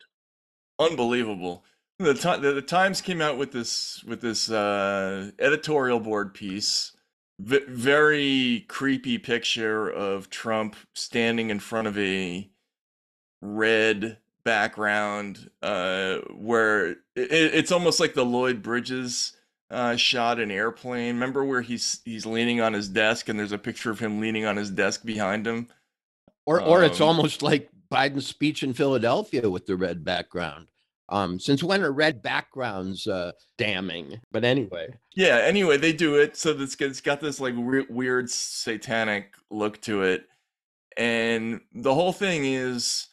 unbelievable. 0.79 1.65
The, 1.99 2.15
Ti- 2.15 2.41
the 2.41 2.53
the 2.53 2.63
Times 2.63 3.01
came 3.01 3.23
out 3.23 3.39
with 3.39 3.53
this 3.53 4.05
with 4.05 4.21
this 4.21 4.51
uh, 4.51 5.31
editorial 5.39 6.01
board 6.01 6.35
piece. 6.35 6.93
V- 7.39 7.65
very 7.69 8.65
creepy 8.69 9.19
picture 9.19 9.89
of 9.89 10.31
Trump 10.31 10.77
standing 10.95 11.51
in 11.51 11.61
front 11.61 11.89
of 11.89 11.99
a 11.99 12.49
red 13.43 14.19
background 14.45 15.51
uh 15.63 16.19
where 16.35 16.91
it, 16.91 16.99
it's 17.17 17.73
almost 17.73 17.99
like 17.99 18.15
the 18.15 18.25
Lloyd 18.25 18.63
Bridges 18.63 19.33
uh 19.71 19.97
shot 19.97 20.39
an 20.39 20.53
airplane 20.53 21.15
remember 21.15 21.45
where 21.45 21.63
he's 21.63 22.01
he's 22.05 22.25
leaning 22.25 22.61
on 22.61 22.73
his 22.73 22.89
desk 22.89 23.29
and 23.29 23.39
there's 23.39 23.51
a 23.53 23.59
picture 23.59 23.91
of 23.91 23.99
him 23.99 24.21
leaning 24.21 24.45
on 24.45 24.57
his 24.57 24.71
desk 24.71 25.05
behind 25.05 25.47
him 25.47 25.69
or 26.47 26.61
or 26.63 26.85
it's 26.85 27.01
Um, 27.01 27.09
almost 27.09 27.43
like 27.43 27.71
Biden's 27.91 28.27
speech 28.27 28.63
in 28.63 28.73
Philadelphia 28.73 29.49
with 29.49 29.67
the 29.67 29.77
red 29.77 30.05
background. 30.05 30.69
Um, 31.09 31.39
since 31.39 31.63
when 31.63 31.85
are 31.85 31.93
red 31.93 32.21
backgrounds 32.21 33.07
uh, 33.07 33.33
damning? 33.59 34.21
But 34.33 34.45
anyway, 34.45 34.89
yeah 35.17 35.39
anyway 35.43 35.79
they 35.79 35.93
do 35.93 36.17
it 36.17 36.37
so 36.37 36.51
it's, 36.51 36.77
it's 36.81 37.01
got 37.01 37.21
this 37.21 37.41
like 37.41 37.55
weird, 37.57 37.87
weird 37.89 38.31
satanic 38.31 39.35
look 39.51 39.81
to 39.81 40.03
it 40.03 40.27
and 40.97 41.61
the 41.75 41.95
whole 41.95 42.13
thing 42.13 42.45
is 42.45 43.09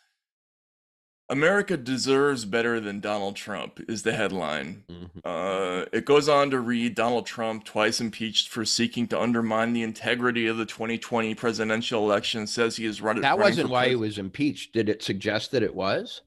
America 1.29 1.77
deserves 1.77 2.45
better 2.45 2.79
than 2.79 2.99
Donald 2.99 3.35
Trump 3.35 3.79
is 3.87 4.03
the 4.03 4.13
headline 4.13 4.83
mhm. 4.89 5.09
Uh, 5.25 5.85
it 5.93 6.05
goes 6.05 6.27
on 6.27 6.49
to 6.51 6.59
read 6.59 6.95
Donald 6.95 7.25
Trump, 7.25 7.63
twice 7.63 8.01
impeached 8.01 8.49
for 8.49 8.65
seeking 8.65 9.07
to 9.07 9.19
undermine 9.19 9.73
the 9.73 9.83
integrity 9.83 10.47
of 10.47 10.57
the 10.57 10.65
2020 10.65 11.33
presidential 11.35 12.03
election, 12.03 12.45
says 12.45 12.75
he 12.75 12.85
is 12.85 13.01
run- 13.01 13.15
running. 13.15 13.21
that 13.21 13.39
wasn't 13.39 13.69
why 13.69 13.89
he 13.89 13.95
was 13.95 14.17
impeached. 14.17 14.73
Did 14.73 14.89
it 14.89 15.01
suggest 15.03 15.51
that 15.51 15.63
it 15.63 15.75
was? 15.75 16.21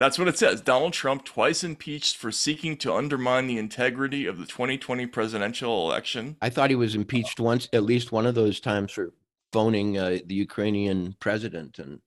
That's 0.00 0.18
what 0.18 0.28
it 0.28 0.36
says. 0.36 0.60
Donald 0.60 0.92
Trump, 0.92 1.24
twice 1.24 1.62
impeached 1.64 2.16
for 2.16 2.30
seeking 2.32 2.76
to 2.78 2.92
undermine 2.92 3.46
the 3.46 3.58
integrity 3.58 4.26
of 4.26 4.38
the 4.38 4.46
2020 4.46 5.06
presidential 5.06 5.86
election. 5.86 6.36
I 6.42 6.50
thought 6.50 6.70
he 6.70 6.76
was 6.76 6.94
impeached 6.94 7.40
once, 7.40 7.68
at 7.72 7.84
least 7.84 8.12
one 8.12 8.26
of 8.26 8.34
those 8.34 8.60
times 8.60 8.92
for 8.92 9.14
phoning 9.52 9.96
uh, 9.96 10.18
the 10.26 10.34
Ukrainian 10.34 11.16
president. 11.20 11.78
And 11.78 12.00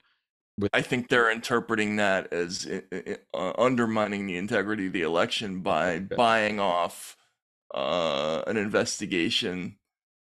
I 0.73 0.81
think 0.81 1.09
they're 1.09 1.29
interpreting 1.31 1.97
that 1.97 2.33
as 2.33 2.67
i- 2.69 2.83
i- 2.95 3.17
uh, 3.33 3.53
undermining 3.57 4.25
the 4.25 4.37
integrity 4.37 4.87
of 4.87 4.93
the 4.93 5.03
election 5.03 5.61
by 5.61 5.95
Okay. 5.95 6.15
buying 6.15 6.59
off 6.59 7.15
uh, 7.75 8.43
an 8.47 8.55
investigation 8.57 9.77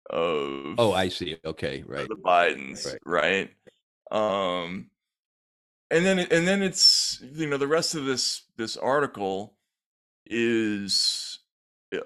of 0.08 0.74
oh, 0.78 0.92
I 0.92 1.10
see. 1.10 1.36
Okay, 1.44 1.82
right. 1.86 2.08
the 2.08 2.16
Bidens, 2.16 2.96
right? 3.04 3.52
Um, 4.10 4.90
and 5.90 6.06
then 6.06 6.18
and 6.18 6.48
then 6.48 6.62
it's 6.62 7.20
you 7.20 7.46
know 7.48 7.58
the 7.58 7.66
rest 7.68 7.94
of 7.94 8.06
this 8.06 8.44
this 8.56 8.76
article 8.78 9.54
is 10.24 11.27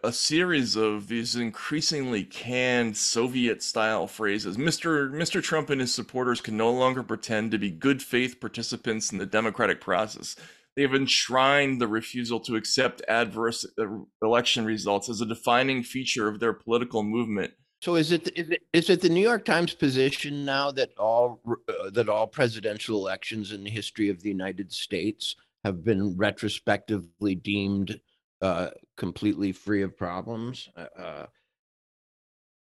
a 0.04 0.12
series 0.12 0.76
of 0.76 1.08
these 1.08 1.34
increasingly 1.34 2.24
canned 2.24 2.96
Soviet 2.96 3.62
style 3.62 4.06
phrases. 4.06 4.56
Mr. 4.56 5.10
Mr. 5.10 5.42
Trump 5.42 5.70
and 5.70 5.80
his 5.80 5.92
supporters 5.92 6.40
can 6.40 6.56
no 6.56 6.70
longer 6.72 7.02
pretend 7.02 7.50
to 7.50 7.58
be 7.58 7.70
good 7.70 8.02
faith 8.02 8.40
participants 8.40 9.10
in 9.12 9.18
the 9.18 9.26
democratic 9.26 9.80
process. 9.80 10.36
They 10.76 10.82
have 10.82 10.94
enshrined 10.94 11.80
the 11.80 11.88
refusal 11.88 12.40
to 12.40 12.56
accept 12.56 13.02
adverse 13.08 13.66
uh, 13.78 13.84
election 14.22 14.64
results 14.64 15.08
as 15.08 15.20
a 15.20 15.26
defining 15.26 15.82
feature 15.82 16.28
of 16.28 16.40
their 16.40 16.52
political 16.52 17.02
movement. 17.02 17.52
So 17.82 17.96
is 17.96 18.12
it 18.12 18.30
is 18.36 18.50
it, 18.50 18.62
is 18.72 18.88
it 18.88 19.00
the 19.00 19.08
New 19.08 19.20
York 19.20 19.44
Times 19.44 19.74
position 19.74 20.44
now 20.44 20.70
that 20.70 20.90
all 20.96 21.40
uh, 21.68 21.90
that 21.90 22.08
all 22.08 22.28
presidential 22.28 22.96
elections 22.96 23.50
in 23.50 23.64
the 23.64 23.70
history 23.70 24.08
of 24.08 24.22
the 24.22 24.28
United 24.28 24.72
States 24.72 25.34
have 25.64 25.84
been 25.84 26.16
retrospectively 26.16 27.34
deemed 27.34 28.00
uh, 28.42 28.70
completely 28.96 29.52
free 29.52 29.82
of 29.82 29.96
problems? 29.96 30.68
Uh, 30.76 31.00
uh 31.00 31.26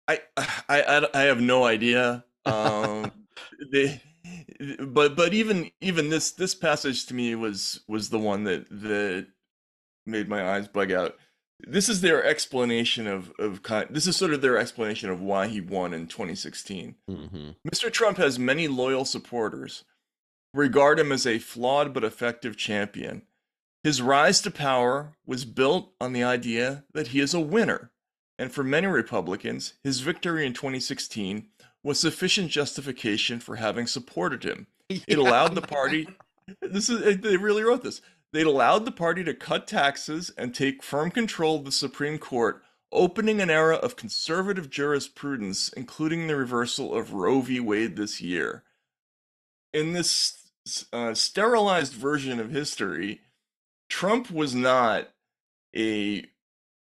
I, 0.08 0.20
I 0.68 1.06
I 1.12 1.20
have 1.22 1.40
no 1.40 1.64
idea. 1.64 2.24
Um, 2.46 3.10
they, 3.72 4.00
but 4.80 5.16
but 5.16 5.34
even 5.34 5.70
even 5.80 6.10
this 6.10 6.32
this 6.32 6.54
passage 6.54 7.06
to 7.06 7.14
me 7.14 7.34
was 7.34 7.80
was 7.88 8.10
the 8.10 8.18
one 8.18 8.44
that 8.44 8.68
that 8.70 9.26
made 10.06 10.28
my 10.28 10.56
eyes 10.56 10.68
bug 10.68 10.92
out. 10.92 11.16
This 11.66 11.88
is 11.88 12.00
their 12.00 12.24
explanation 12.24 13.06
of 13.06 13.32
of 13.38 13.62
this 13.90 14.06
is 14.06 14.16
sort 14.16 14.32
of 14.32 14.42
their 14.42 14.58
explanation 14.58 15.10
of 15.10 15.20
why 15.20 15.48
he 15.48 15.60
won 15.60 15.94
in 15.94 16.06
2016. 16.06 16.96
Mm-hmm. 17.08 17.50
Mr. 17.66 17.90
Trump 17.90 18.18
has 18.18 18.38
many 18.38 18.68
loyal 18.68 19.04
supporters, 19.04 19.84
regard 20.52 20.98
him 20.98 21.12
as 21.12 21.26
a 21.26 21.38
flawed 21.38 21.94
but 21.94 22.04
effective 22.04 22.56
champion 22.56 23.22
his 23.84 24.02
rise 24.02 24.40
to 24.40 24.50
power 24.50 25.12
was 25.24 25.44
built 25.44 25.92
on 26.00 26.12
the 26.12 26.24
idea 26.24 26.84
that 26.92 27.08
he 27.08 27.20
is 27.20 27.32
a 27.34 27.40
winner, 27.40 27.92
and 28.38 28.50
for 28.50 28.64
many 28.64 28.88
Republicans, 28.88 29.74
his 29.84 30.00
victory 30.00 30.44
in 30.44 30.54
2016 30.54 31.46
was 31.84 32.00
sufficient 32.00 32.50
justification 32.50 33.38
for 33.38 33.56
having 33.56 33.86
supported 33.86 34.42
him. 34.42 34.66
It 35.06 35.18
allowed 35.18 35.54
the 35.54 35.62
party 35.62 36.08
this 36.60 36.88
is 36.88 37.18
they 37.18 37.36
really 37.36 37.62
wrote 37.62 37.82
this. 37.82 38.00
They'd 38.32 38.46
allowed 38.46 38.84
the 38.84 38.92
party 38.92 39.22
to 39.24 39.34
cut 39.34 39.66
taxes 39.66 40.32
and 40.36 40.54
take 40.54 40.82
firm 40.82 41.10
control 41.10 41.56
of 41.56 41.64
the 41.64 41.72
Supreme 41.72 42.18
Court, 42.18 42.62
opening 42.90 43.40
an 43.40 43.50
era 43.50 43.76
of 43.76 43.96
conservative 43.96 44.70
jurisprudence, 44.70 45.68
including 45.72 46.26
the 46.26 46.36
reversal 46.36 46.94
of 46.94 47.12
Roe 47.12 47.40
v. 47.40 47.60
Wade 47.60 47.96
this 47.96 48.20
year. 48.20 48.64
In 49.72 49.92
this 49.92 50.50
uh, 50.92 51.14
sterilized 51.14 51.92
version 51.92 52.40
of 52.40 52.50
history, 52.50 53.20
Trump 53.88 54.30
was 54.30 54.54
not 54.54 55.08
a 55.76 56.24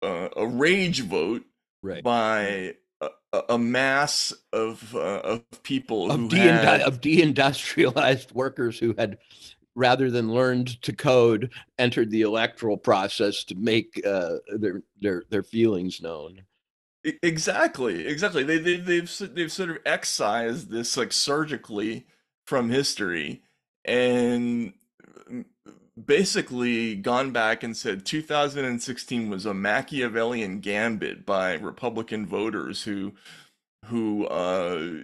uh, 0.01 0.29
a 0.35 0.47
rage 0.47 1.01
vote 1.03 1.43
right. 1.83 2.03
by 2.03 2.75
a, 3.01 3.09
a, 3.49 3.57
mass 3.57 4.33
of 4.53 4.95
uh, 4.95 5.21
of 5.23 5.43
people 5.63 6.11
of, 6.11 6.29
de- 6.29 6.37
had... 6.37 6.81
of 6.81 7.01
deindustrialized 7.01 8.31
workers 8.31 8.79
who 8.79 8.95
had 8.97 9.17
rather 9.75 10.09
than 10.09 10.33
learned 10.33 10.81
to 10.81 10.93
code 10.93 11.51
entered 11.77 12.11
the 12.11 12.21
electoral 12.21 12.77
process 12.77 13.43
to 13.45 13.55
make 13.55 14.01
uh, 14.05 14.37
their 14.57 14.81
their 15.01 15.23
their 15.29 15.43
feelings 15.43 16.01
known 16.01 16.43
exactly 17.23 18.05
exactly 18.05 18.43
they, 18.43 18.57
they 18.57 18.75
they've 18.75 19.33
they've 19.33 19.51
sort 19.51 19.69
of 19.69 19.77
excised 19.85 20.69
this 20.69 20.97
like 20.97 21.13
surgically 21.13 22.05
from 22.45 22.69
history 22.69 23.41
and 23.85 24.73
basically 26.05 26.95
gone 26.95 27.31
back 27.31 27.63
and 27.63 27.75
said 27.75 28.05
2016 28.05 29.29
was 29.29 29.45
a 29.45 29.53
Machiavellian 29.53 30.59
gambit 30.59 31.25
by 31.25 31.53
Republican 31.55 32.25
voters 32.25 32.83
who 32.83 33.13
who 33.85 34.25
uh, 34.27 35.03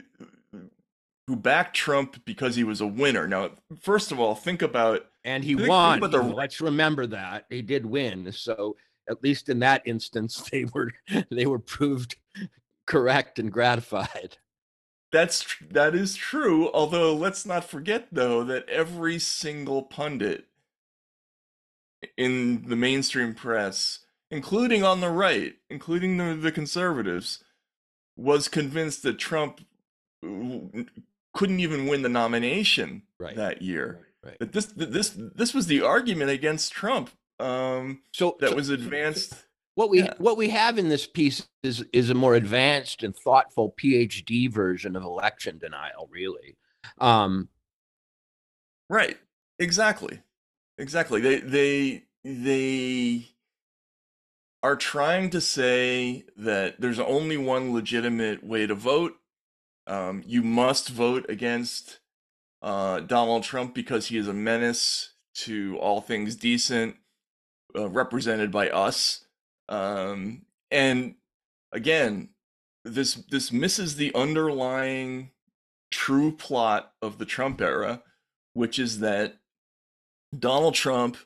who 1.27 1.35
backed 1.35 1.75
Trump 1.75 2.23
because 2.25 2.55
he 2.55 2.63
was 2.63 2.81
a 2.81 2.87
winner. 2.87 3.27
Now, 3.27 3.51
first 3.81 4.11
of 4.11 4.19
all, 4.19 4.35
think 4.35 4.61
about 4.61 5.05
and 5.23 5.43
he 5.43 5.55
think, 5.55 5.69
won. 5.69 5.99
Think 5.99 6.11
the, 6.11 6.21
Let's 6.21 6.61
remember 6.61 7.07
that 7.07 7.45
he 7.49 7.61
did 7.61 7.85
win. 7.85 8.31
So 8.31 8.75
at 9.09 9.23
least 9.23 9.49
in 9.49 9.59
that 9.59 9.81
instance, 9.85 10.47
they 10.51 10.65
were 10.65 10.91
they 11.29 11.45
were 11.45 11.59
proved 11.59 12.15
correct 12.87 13.39
and 13.39 13.51
gratified. 13.51 14.37
That's 15.11 15.45
that 15.71 15.95
is 15.95 16.15
true. 16.15 16.69
Although 16.73 17.15
let's 17.15 17.45
not 17.45 17.63
forget 17.63 18.07
though 18.11 18.43
that 18.43 18.67
every 18.69 19.19
single 19.19 19.83
pundit 19.83 20.45
in 22.17 22.67
the 22.67 22.75
mainstream 22.75 23.33
press, 23.33 23.99
including 24.31 24.83
on 24.83 25.01
the 25.01 25.09
right, 25.09 25.53
including 25.69 26.17
the, 26.17 26.35
the 26.35 26.51
conservatives, 26.51 27.43
was 28.17 28.47
convinced 28.47 29.03
that 29.03 29.17
Trump 29.17 29.61
couldn't 30.21 31.59
even 31.59 31.87
win 31.87 32.01
the 32.01 32.09
nomination 32.09 33.03
right. 33.19 33.35
that 33.35 33.61
year. 33.61 34.07
Right, 34.23 34.29
right. 34.29 34.39
That 34.39 34.53
this 34.53 34.65
this 34.65 35.15
this 35.17 35.53
was 35.53 35.67
the 35.67 35.81
argument 35.81 36.31
against 36.31 36.71
Trump. 36.71 37.11
Um, 37.39 38.01
so 38.11 38.37
that 38.39 38.51
so, 38.51 38.55
was 38.55 38.69
advanced. 38.69 39.33
What 39.75 39.89
we 39.89 40.03
yeah. 40.03 40.13
what 40.17 40.37
we 40.37 40.49
have 40.49 40.77
in 40.77 40.89
this 40.89 41.05
piece 41.05 41.47
is 41.61 41.85
is 41.91 42.09
a 42.09 42.13
more 42.13 42.35
advanced 42.35 43.03
and 43.03 43.15
thoughtful 43.15 43.75
PhD 43.79 44.51
version 44.51 44.95
of 44.95 45.03
election 45.03 45.57
denial, 45.57 46.07
really. 46.11 46.57
Um, 46.99 47.49
right. 48.89 49.17
Exactly. 49.59 50.19
Exactly. 50.77 51.21
They 51.21 51.39
they 51.39 52.03
they 52.23 53.27
are 54.63 54.75
trying 54.75 55.29
to 55.29 55.39
say 55.39 56.25
that 56.35 56.81
there's 56.81 56.99
only 56.99 57.37
one 57.37 57.73
legitimate 57.73 58.43
way 58.43 58.65
to 58.67 58.75
vote. 58.75 59.13
Um, 59.87 60.23
you 60.25 60.41
must 60.41 60.89
vote 60.89 61.25
against 61.29 61.99
uh, 62.61 63.01
Donald 63.01 63.43
Trump 63.43 63.75
because 63.75 64.07
he 64.07 64.17
is 64.17 64.27
a 64.27 64.33
menace 64.33 65.13
to 65.35 65.77
all 65.77 66.01
things 66.01 66.35
decent, 66.35 66.95
uh, 67.77 67.87
represented 67.89 68.51
by 68.51 68.69
us. 68.69 69.25
Um, 69.69 70.45
and 70.71 71.15
again, 71.71 72.29
this 72.83 73.15
this 73.15 73.51
misses 73.51 73.95
the 73.95 74.13
underlying 74.15 75.31
true 75.91 76.31
plot 76.31 76.91
of 77.01 77.19
the 77.19 77.25
Trump 77.25 77.61
era, 77.61 78.01
which 78.53 78.79
is 78.79 78.99
that 78.99 79.37
Donald 80.39 80.73
Trump 80.73 81.17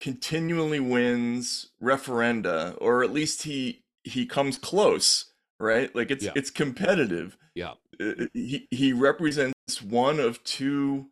continually 0.00 0.80
wins 0.80 1.70
referenda, 1.82 2.76
or 2.80 3.02
at 3.02 3.12
least 3.12 3.42
he 3.42 3.84
he 4.02 4.26
comes 4.26 4.58
close, 4.58 5.32
right? 5.58 5.94
Like 5.94 6.10
it's 6.10 6.24
yeah. 6.24 6.32
it's 6.34 6.50
competitive. 6.50 7.36
Yeah. 7.54 7.74
Uh, 8.00 8.04
uh, 8.06 8.26
he 8.34 8.66
he 8.70 8.92
represents 8.92 9.82
one 9.82 10.20
of 10.20 10.42
two 10.44 11.06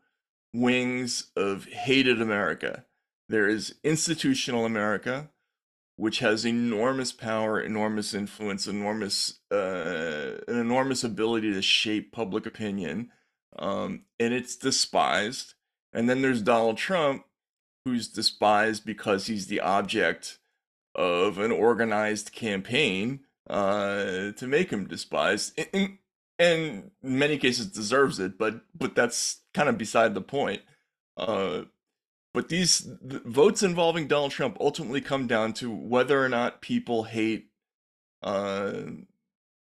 wings 0.53 1.31
of 1.37 1.67
hated 1.67 2.21
America. 2.21 2.85
There 3.29 3.49
is 3.49 3.77
institutional 3.83 4.67
America, 4.67 5.31
which 5.97 6.19
has 6.19 6.45
enormous 6.45 7.13
power, 7.13 7.61
enormous 7.61 8.13
influence, 8.13 8.67
enormous 8.67 9.41
uh, 9.51 10.39
an 10.49 10.59
enormous 10.59 11.05
ability 11.05 11.53
to 11.53 11.63
shape 11.63 12.13
public 12.13 12.45
opinion, 12.45 13.11
um, 13.59 14.05
and 14.21 14.35
it's 14.35 14.57
despised. 14.57 15.55
And 15.93 16.09
then 16.09 16.23
there's 16.23 16.43
Donald 16.43 16.79
Trump, 16.79 17.25
who's 17.85 18.09
despised 18.09 18.85
because 18.85 19.27
he's 19.27 19.47
the 19.47 19.61
object 19.61 20.39
of 20.95 21.39
an 21.39 21.51
organized 21.51 22.33
campaign 22.33 23.21
uh, 23.49 24.33
to 24.33 24.47
make 24.47 24.71
him 24.71 24.87
despised. 24.87 25.59
And, 25.73 25.99
in 26.39 26.91
many 27.03 27.39
cases 27.39 27.67
deserves 27.67 28.19
it, 28.19 28.37
but 28.37 28.63
but 28.75 28.95
that's 28.95 29.41
kind 29.55 29.69
of 29.69 29.79
beside 29.79 30.15
the 30.15 30.21
point. 30.21 30.63
Uh, 31.17 31.63
but 32.35 32.49
these 32.49 32.89
votes 33.03 33.63
involving 33.63 34.09
Donald 34.09 34.33
Trump 34.33 34.57
ultimately 34.59 35.01
come 35.01 35.27
down 35.27 35.53
to 35.55 35.71
whether 35.71 36.25
or 36.25 36.29
not 36.29 36.63
people 36.63 37.05
hate. 37.05 37.51
Uh, 38.23 38.83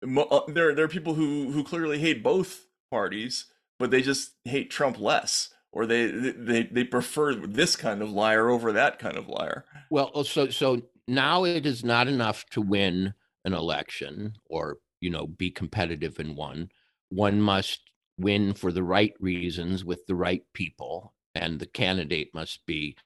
uh, 0.04 0.40
there, 0.48 0.74
there 0.74 0.86
are 0.86 0.90
people 0.90 1.16
who 1.16 1.52
who 1.52 1.64
clearly 1.64 2.00
hate 2.00 2.24
both 2.24 2.68
parties, 2.92 3.46
but 3.78 3.92
they 3.92 4.02
just 4.02 4.32
hate 4.46 4.70
Trump 4.70 5.00
less 5.00 5.50
or 5.72 5.86
they 5.86 6.08
they 6.08 6.64
they 6.64 6.84
prefer 6.84 7.36
this 7.36 7.76
kind 7.76 8.02
of 8.02 8.12
liar 8.12 8.50
over 8.50 8.72
that 8.72 9.00
kind 9.00 9.18
of 9.18 9.28
liar. 9.28 9.66
Well, 9.90 10.12
oh, 10.14 10.24
so 10.24 10.50
so 10.50 10.82
now 11.08 11.44
it 11.44 11.66
is 11.66 11.84
not 11.84 12.08
enough 12.08 12.46
to 12.52 12.62
win 12.62 13.14
an 13.46 13.54
election 13.54 14.34
or 14.46 14.78
you 15.02 15.10
know 15.10 15.28
be 15.28 15.52
competitive 15.52 16.20
in 16.20 16.36
one. 16.36 16.70
One 17.10 17.42
must 17.42 17.82
win 18.18 18.54
for 18.54 18.72
the 18.72 18.84
right 18.84 19.14
reasons 19.20 19.86
with 19.86 20.06
the 20.06 20.16
right 20.16 20.44
people, 20.54 21.14
and 21.36 21.60
the 21.60 21.66
candidate 21.66 22.34
must 22.34 22.66
be 22.66 22.98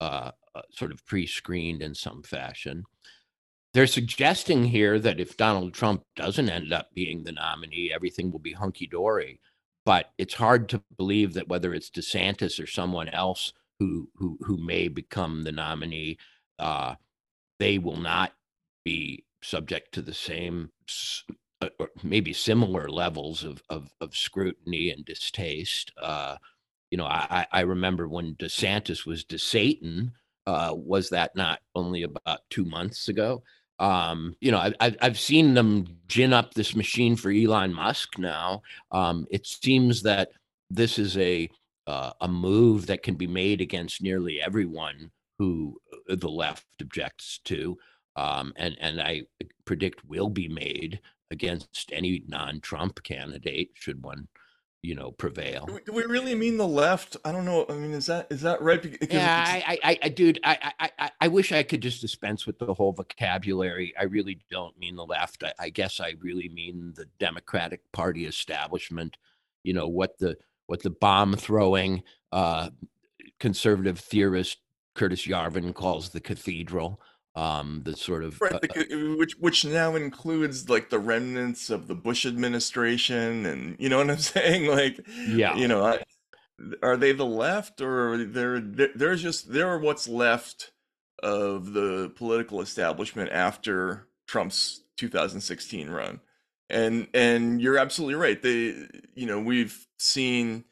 uh, 0.00 0.30
uh, 0.54 0.62
sort 0.70 0.92
of 0.92 1.04
pre-screened 1.06 1.82
in 1.82 1.94
some 1.94 2.22
fashion. 2.22 2.84
They're 3.74 3.86
suggesting 3.86 4.64
here 4.64 4.98
that 4.98 5.20
if 5.20 5.36
Donald 5.36 5.72
Trump 5.72 6.02
doesn't 6.14 6.50
end 6.50 6.72
up 6.72 6.88
being 6.94 7.24
the 7.24 7.32
nominee, 7.32 7.90
everything 7.94 8.30
will 8.30 8.38
be 8.38 8.52
hunky 8.52 8.86
dory. 8.86 9.40
But 9.84 10.10
it's 10.18 10.34
hard 10.34 10.68
to 10.70 10.82
believe 10.96 11.34
that 11.34 11.48
whether 11.48 11.74
it's 11.74 11.90
DeSantis 11.90 12.62
or 12.62 12.66
someone 12.66 13.08
else 13.08 13.52
who 13.78 14.08
who 14.16 14.38
who 14.42 14.56
may 14.58 14.88
become 14.88 15.42
the 15.44 15.52
nominee, 15.52 16.18
uh, 16.58 16.94
they 17.58 17.78
will 17.78 17.96
not 17.96 18.32
be 18.84 19.24
subject 19.42 19.92
to 19.92 20.02
the 20.02 20.14
same 20.14 20.70
uh, 21.60 21.68
or 21.78 21.90
maybe 22.02 22.32
similar 22.32 22.88
levels 22.88 23.44
of, 23.44 23.62
of, 23.70 23.90
of 24.00 24.16
scrutiny 24.16 24.90
and 24.90 25.04
distaste. 25.04 25.92
Uh, 26.00 26.36
you 26.90 26.98
know, 26.98 27.06
I, 27.06 27.46
I 27.52 27.60
remember 27.60 28.08
when 28.08 28.34
DeSantis 28.34 29.06
was 29.06 29.24
DeSatan, 29.24 30.12
uh, 30.46 30.72
was 30.74 31.08
that 31.10 31.34
not 31.36 31.60
only 31.74 32.02
about 32.02 32.40
two 32.50 32.64
months 32.64 33.08
ago? 33.08 33.42
Um, 33.82 34.36
you 34.40 34.52
know, 34.52 34.58
I, 34.58 34.72
I've, 34.78 34.96
I've 35.02 35.18
seen 35.18 35.54
them 35.54 35.98
gin 36.06 36.32
up 36.32 36.54
this 36.54 36.76
machine 36.76 37.16
for 37.16 37.32
Elon 37.32 37.74
Musk 37.74 38.16
now. 38.16 38.62
Um, 38.92 39.26
it 39.28 39.44
seems 39.44 40.02
that 40.02 40.30
this 40.70 40.98
is 40.98 41.18
a 41.18 41.50
uh, 41.88 42.12
a 42.20 42.28
move 42.28 42.86
that 42.86 43.02
can 43.02 43.16
be 43.16 43.26
made 43.26 43.60
against 43.60 44.00
nearly 44.00 44.40
everyone 44.40 45.10
who 45.36 45.76
uh, 46.08 46.14
the 46.14 46.28
left 46.28 46.64
objects 46.80 47.40
to, 47.46 47.76
um, 48.14 48.52
and 48.54 48.76
and 48.80 49.02
I 49.02 49.22
predict 49.64 50.04
will 50.04 50.30
be 50.30 50.46
made 50.46 51.00
against 51.32 51.90
any 51.92 52.22
non-Trump 52.28 53.02
candidate 53.02 53.70
should 53.74 54.00
one 54.00 54.28
you 54.82 54.96
know 54.96 55.12
prevail. 55.12 55.66
Do 55.66 55.74
we, 55.74 55.80
do 55.80 55.92
we 55.92 56.04
really 56.04 56.34
mean 56.34 56.56
the 56.56 56.66
left? 56.66 57.16
I 57.24 57.32
don't 57.32 57.44
know 57.44 57.64
i 57.68 57.74
mean 57.74 57.92
is 57.92 58.06
that 58.06 58.26
is 58.30 58.42
that 58.42 58.60
right? 58.60 58.82
Because 58.82 59.08
yeah 59.10 59.44
I, 59.46 59.78
I 59.82 59.98
i 60.02 60.08
dude 60.08 60.40
I, 60.44 60.72
I 60.98 61.10
i 61.20 61.28
wish 61.28 61.52
i 61.52 61.62
could 61.62 61.80
just 61.80 62.00
dispense 62.00 62.46
with 62.46 62.58
the 62.58 62.74
whole 62.74 62.92
vocabulary. 62.92 63.94
I 63.98 64.04
really 64.04 64.40
don't 64.50 64.76
mean 64.78 64.96
the 64.96 65.06
left. 65.06 65.44
I, 65.44 65.52
I 65.58 65.68
guess 65.70 66.00
i 66.00 66.14
really 66.20 66.48
mean 66.48 66.92
the 66.96 67.06
democratic 67.18 67.80
party 67.92 68.26
establishment 68.26 69.16
you 69.62 69.72
know 69.72 69.88
what 69.88 70.18
the 70.18 70.36
what 70.66 70.82
the 70.82 70.90
bomb 70.90 71.34
throwing 71.34 72.02
uh 72.32 72.70
conservative 73.38 73.98
theorist 73.98 74.58
curtis 74.94 75.26
yarvin 75.26 75.74
calls 75.74 76.10
the 76.10 76.20
cathedral 76.20 77.00
um 77.34 77.80
the 77.84 77.96
sort 77.96 78.22
of 78.22 78.38
right 78.42 78.52
uh, 78.52 78.58
the, 78.60 79.16
which 79.18 79.32
which 79.38 79.64
now 79.64 79.96
includes 79.96 80.68
like 80.68 80.90
the 80.90 80.98
remnants 80.98 81.70
of 81.70 81.88
the 81.88 81.94
bush 81.94 82.26
administration 82.26 83.46
and 83.46 83.74
you 83.78 83.88
know 83.88 83.98
what 83.98 84.10
i'm 84.10 84.18
saying? 84.18 84.66
Like 84.66 85.00
yeah. 85.28 85.56
you 85.56 85.66
know 85.66 85.84
I, 85.84 86.02
are 86.82 86.96
they 86.96 87.12
the 87.12 87.26
left 87.26 87.80
or 87.80 88.24
they're 88.24 88.60
they're 88.60 89.16
just 89.16 89.52
they're 89.52 89.78
what's 89.78 90.06
left 90.06 90.72
of 91.22 91.72
the 91.72 92.12
political 92.16 92.60
establishment 92.60 93.30
after 93.30 94.08
trump's 94.26 94.82
2016 94.96 95.90
run. 95.90 96.20
And 96.68 97.08
and 97.12 97.60
you're 97.60 97.78
absolutely 97.78 98.14
right 98.14 98.40
they 98.40 98.88
you 99.14 99.26
know 99.26 99.40
we've 99.40 99.86
seen 99.98 100.64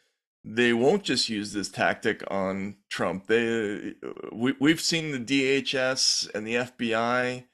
they 0.45 0.73
won't 0.73 1.03
just 1.03 1.29
use 1.29 1.53
this 1.53 1.69
tactic 1.69 2.23
on 2.31 2.77
Trump. 2.89 3.27
They 3.27 3.95
we, 4.33 4.55
we've 4.59 4.81
seen 4.81 5.13
the 5.13 5.19
DHS 5.19 6.35
and 6.35 6.47
the 6.47 6.55
FBI 6.55 7.45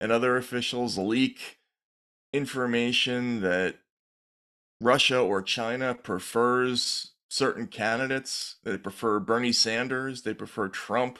and 0.00 0.12
other 0.12 0.36
officials 0.36 0.96
leak 0.96 1.58
information 2.32 3.40
that 3.42 3.76
Russia 4.80 5.20
or 5.20 5.42
China 5.42 5.94
prefers 5.94 7.12
certain 7.28 7.66
candidates. 7.66 8.56
They 8.64 8.78
prefer 8.78 9.20
Bernie 9.20 9.52
Sanders. 9.52 10.22
They 10.22 10.32
prefer 10.32 10.68
Trump. 10.68 11.18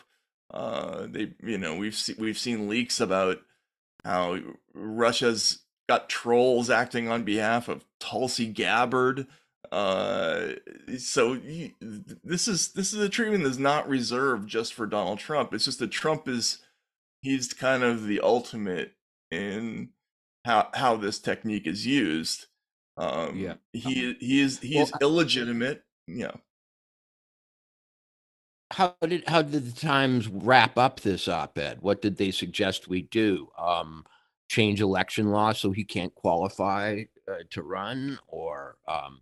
Uh, 0.53 1.07
they, 1.09 1.35
you 1.43 1.59
know, 1.59 1.77
we've 1.77 1.95
se- 1.95 2.17
we've 2.19 2.39
seen 2.39 2.69
leaks 2.69 3.01
about 3.01 3.39
how 4.05 4.39
Russia's 4.75 5.61
got 5.89 6.09
trolls 6.09 6.71
acting 6.71 7.09
on 7.09 7.25
behalf 7.25 7.69
of 7.69 7.85
Tulsi 7.99 8.47
Gabbard 8.47 9.27
uh, 9.73 10.49
so 10.99 11.35
you, 11.35 11.73
this 12.25 12.49
is 12.49 12.73
this 12.73 12.93
is 12.93 13.01
a 13.01 13.09
treatment 13.09 13.45
that's 13.45 13.59
not 13.59 13.89
reserved 13.89 14.49
just 14.49 14.75
for 14.75 14.87
Donald 14.87 15.19
Trump. 15.19 15.55
It's 15.55 15.67
just 15.67 15.79
that 15.79 15.91
Trump 15.91 16.29
is 16.29 16.59
he's 17.23 17.53
kind 17.53 17.83
of 17.83 18.07
the 18.07 18.21
ultimate 18.21 18.95
in 19.31 19.91
how 20.45 20.71
how 20.75 20.97
this 20.97 21.19
technique 21.19 21.67
is 21.67 21.87
used. 21.87 22.47
Um, 22.97 23.37
yeah, 23.37 23.55
he 23.73 24.17
he 24.21 24.41
is 24.41 24.59
he 24.59 24.79
is 24.79 24.93
illegitimate. 25.01 25.85
Yeah. 26.07 26.33
How 28.73 28.95
did 29.03 29.25
how 29.29 29.43
did 29.43 29.67
the 29.67 29.81
Times 29.81 30.29
wrap 30.29 30.79
up 30.79 31.01
this 31.01 31.29
op-ed? 31.29 31.79
What 31.81 32.03
did 32.03 32.17
they 32.17 32.31
suggest 32.31 32.89
we 32.89 33.03
do? 33.03 33.49
Um, 33.59 34.05
change 34.49 34.81
election 34.81 35.31
law 35.31 35.53
so 35.53 35.71
he 35.71 35.85
can't 35.85 36.15
qualify 36.15 37.03
uh, 37.29 37.35
to 37.51 37.63
run, 37.63 38.19
or 38.27 38.77
um, 38.89 39.21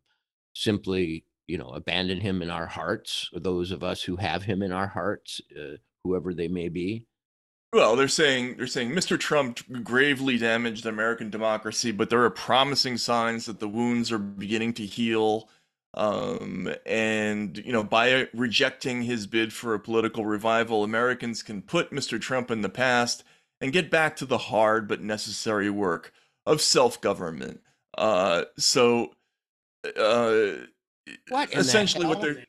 simply 0.59 1.25
you 1.47 1.59
know 1.59 1.69
abandon 1.71 2.21
him 2.21 2.43
in 2.43 2.51
our 2.51 2.67
hearts 2.67 3.31
those 3.33 3.71
of 3.71 3.83
us 3.83 4.03
who 4.03 4.17
have 4.17 4.43
him 4.43 4.63
in 4.63 4.73
our 4.73 4.89
hearts 4.89 5.41
uh, 5.59 5.77
whoever 6.05 6.35
they 6.35 6.49
may 6.49 6.69
be? 6.69 7.07
Well 7.73 7.97
they're 7.97 8.09
saying 8.09 8.57
they're 8.57 8.67
saying 8.67 8.91
mr 8.91 9.19
trump 9.19 9.61
gravely 9.85 10.39
damaged 10.39 10.87
american 10.87 11.31
democracy 11.31 11.93
but 11.93 12.11
there 12.11 12.25
are 12.25 12.31
promising 12.31 12.97
signs 12.97 13.47
that 13.47 13.61
the 13.61 13.69
wounds 13.69 14.11
are 14.11 14.19
beginning 14.19 14.73
to 14.75 14.87
heal 14.87 15.49
um, 15.95 16.73
and 16.87 17.59
you 17.59 17.73
know 17.73 17.85
by 17.85 18.29
rejecting 18.33 19.03
his 19.03 19.27
bid 19.27 19.53
for 19.53 19.75
a 19.75 19.81
political 19.81 20.25
revival 20.25 20.83
americans 20.83 21.43
can 21.43 21.61
put 21.61 21.91
mr 21.91 22.21
trump 22.21 22.51
in 22.51 22.63
the 22.63 22.69
past 22.69 23.23
and 23.61 23.73
get 23.73 23.91
back 23.91 24.17
to 24.17 24.27
the 24.27 24.39
hard 24.39 24.89
but 24.89 25.01
necessary 25.01 25.71
work 25.71 26.13
of 26.47 26.61
self-government. 26.61 27.61
Uh, 27.97 28.45
so 28.57 29.13
uh, 29.97 30.53
what 31.29 31.55
essentially 31.55 32.07
what 32.07 32.21
they're 32.21 32.45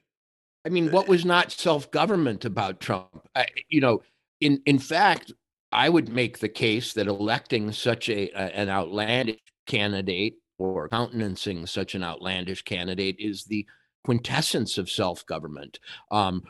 I 0.65 0.69
mean, 0.69 0.91
what 0.91 1.07
was 1.07 1.25
not 1.25 1.51
self-government 1.51 2.43
about 2.45 2.79
Trump? 2.79 3.27
I, 3.35 3.47
you 3.69 3.81
know, 3.81 4.01
in 4.41 4.61
in 4.65 4.79
fact, 4.79 5.31
I 5.71 5.89
would 5.89 6.09
make 6.09 6.39
the 6.39 6.49
case 6.49 6.93
that 6.93 7.07
electing 7.07 7.71
such 7.71 8.09
a, 8.09 8.29
a 8.31 8.55
an 8.55 8.69
outlandish 8.69 9.39
candidate 9.65 10.35
or 10.57 10.89
countenancing 10.89 11.65
such 11.65 11.95
an 11.95 12.03
outlandish 12.03 12.63
candidate 12.63 13.15
is 13.19 13.45
the 13.45 13.65
quintessence 14.03 14.77
of 14.77 14.89
self-government. 14.89 15.79
Um, 16.11 16.43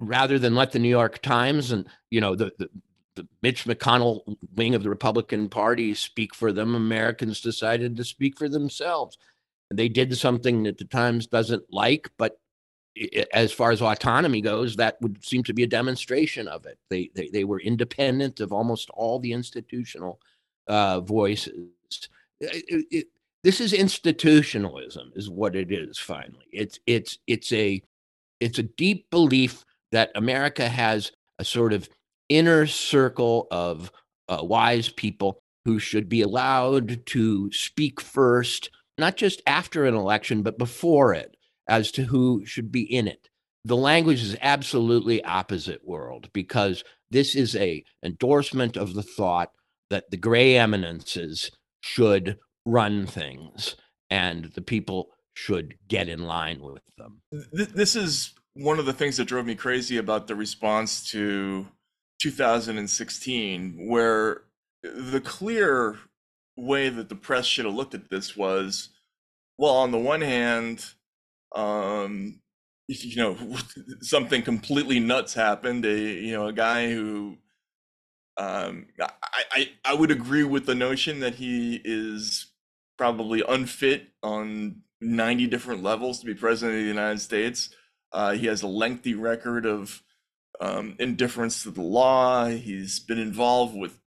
rather 0.00 0.38
than 0.38 0.54
let 0.54 0.72
the 0.72 0.78
New 0.78 0.88
York 0.88 1.20
Times 1.22 1.72
and 1.72 1.86
you 2.10 2.20
know 2.20 2.36
the, 2.36 2.52
the 2.58 2.68
the 3.16 3.26
Mitch 3.42 3.64
McConnell 3.64 4.36
wing 4.54 4.76
of 4.76 4.84
the 4.84 4.90
Republican 4.90 5.48
Party 5.48 5.92
speak 5.94 6.36
for 6.36 6.52
them, 6.52 6.76
Americans 6.76 7.40
decided 7.40 7.96
to 7.96 8.04
speak 8.04 8.38
for 8.38 8.48
themselves. 8.48 9.18
They 9.72 9.88
did 9.88 10.16
something 10.16 10.62
that 10.64 10.78
the 10.78 10.84
Times 10.84 11.26
doesn't 11.26 11.64
like, 11.70 12.10
but 12.18 12.38
as 13.32 13.52
far 13.52 13.70
as 13.70 13.82
autonomy 13.82 14.40
goes, 14.40 14.76
that 14.76 15.00
would 15.00 15.24
seem 15.24 15.42
to 15.44 15.52
be 15.52 15.62
a 15.62 15.68
demonstration 15.68 16.48
of 16.48 16.66
it. 16.66 16.78
They 16.90 17.10
they, 17.14 17.28
they 17.28 17.44
were 17.44 17.60
independent 17.60 18.40
of 18.40 18.52
almost 18.52 18.90
all 18.90 19.18
the 19.18 19.32
institutional 19.32 20.20
uh, 20.66 21.00
voices. 21.00 21.68
It, 22.40 22.86
it, 22.90 23.06
this 23.44 23.60
is 23.60 23.72
institutionalism, 23.72 25.12
is 25.14 25.30
what 25.30 25.54
it 25.54 25.70
is. 25.70 25.98
Finally, 25.98 26.46
it's 26.52 26.80
it's 26.86 27.18
it's 27.26 27.52
a 27.52 27.82
it's 28.40 28.58
a 28.58 28.64
deep 28.64 29.08
belief 29.10 29.64
that 29.92 30.10
America 30.14 30.68
has 30.68 31.12
a 31.38 31.44
sort 31.44 31.72
of 31.72 31.88
inner 32.28 32.66
circle 32.66 33.46
of 33.50 33.90
uh, 34.28 34.40
wise 34.42 34.88
people 34.88 35.40
who 35.64 35.78
should 35.78 36.08
be 36.08 36.22
allowed 36.22 37.04
to 37.06 37.50
speak 37.52 38.00
first 38.00 38.70
not 38.98 39.16
just 39.16 39.42
after 39.46 39.84
an 39.86 39.94
election, 39.94 40.42
but 40.42 40.58
before 40.58 41.14
it, 41.14 41.36
as 41.68 41.90
to 41.92 42.04
who 42.04 42.44
should 42.44 42.72
be 42.72 42.82
in 42.82 43.06
it. 43.06 43.28
The 43.64 43.76
language 43.76 44.22
is 44.22 44.36
absolutely 44.40 45.22
opposite 45.24 45.86
world 45.86 46.30
because 46.32 46.84
this 47.10 47.34
is 47.34 47.54
a 47.56 47.84
endorsement 48.02 48.76
of 48.76 48.94
the 48.94 49.02
thought 49.02 49.50
that 49.90 50.10
the 50.10 50.16
gray 50.16 50.56
eminences 50.56 51.50
should 51.80 52.38
run 52.64 53.06
things 53.06 53.76
and 54.10 54.46
the 54.54 54.62
people 54.62 55.10
should 55.34 55.74
get 55.86 56.08
in 56.08 56.24
line 56.24 56.60
with 56.60 56.82
them. 56.96 57.20
This 57.52 57.94
is 57.94 58.34
one 58.54 58.78
of 58.78 58.86
the 58.86 58.92
things 58.92 59.16
that 59.16 59.26
drove 59.26 59.46
me 59.46 59.54
crazy 59.54 59.98
about 59.98 60.26
the 60.26 60.34
response 60.34 61.08
to 61.10 61.66
2016, 62.20 63.88
where 63.88 64.42
the 64.82 65.20
clear 65.20 65.96
way 66.58 66.88
that 66.88 67.08
the 67.08 67.14
press 67.14 67.46
should 67.46 67.64
have 67.64 67.74
looked 67.74 67.94
at 67.94 68.10
this 68.10 68.36
was 68.36 68.90
well 69.58 69.74
on 69.74 69.90
the 69.90 69.98
one 69.98 70.20
hand 70.20 70.84
um 71.54 72.40
you 72.88 73.16
know 73.16 73.36
something 74.00 74.42
completely 74.42 75.00
nuts 75.00 75.34
happened 75.34 75.84
a 75.84 75.98
you 75.98 76.32
know 76.32 76.46
a 76.46 76.52
guy 76.52 76.90
who 76.90 77.36
um 78.36 78.86
I, 79.00 79.44
I 79.52 79.70
i 79.84 79.94
would 79.94 80.10
agree 80.10 80.44
with 80.44 80.66
the 80.66 80.74
notion 80.74 81.20
that 81.20 81.36
he 81.36 81.80
is 81.84 82.52
probably 82.96 83.42
unfit 83.48 84.08
on 84.22 84.82
90 85.00 85.46
different 85.46 85.82
levels 85.82 86.20
to 86.20 86.26
be 86.26 86.34
president 86.34 86.78
of 86.78 86.82
the 86.82 86.88
united 86.88 87.20
states. 87.20 87.70
Uh, 88.12 88.32
he 88.32 88.46
has 88.46 88.62
a 88.62 88.66
lengthy 88.66 89.14
record 89.14 89.66
of 89.66 90.02
um, 90.60 90.96
indifference 90.98 91.62
to 91.62 91.70
the 91.70 91.82
law. 91.82 92.46
He's 92.48 92.98
been 93.00 93.18
involved 93.18 93.76
with 93.76 94.00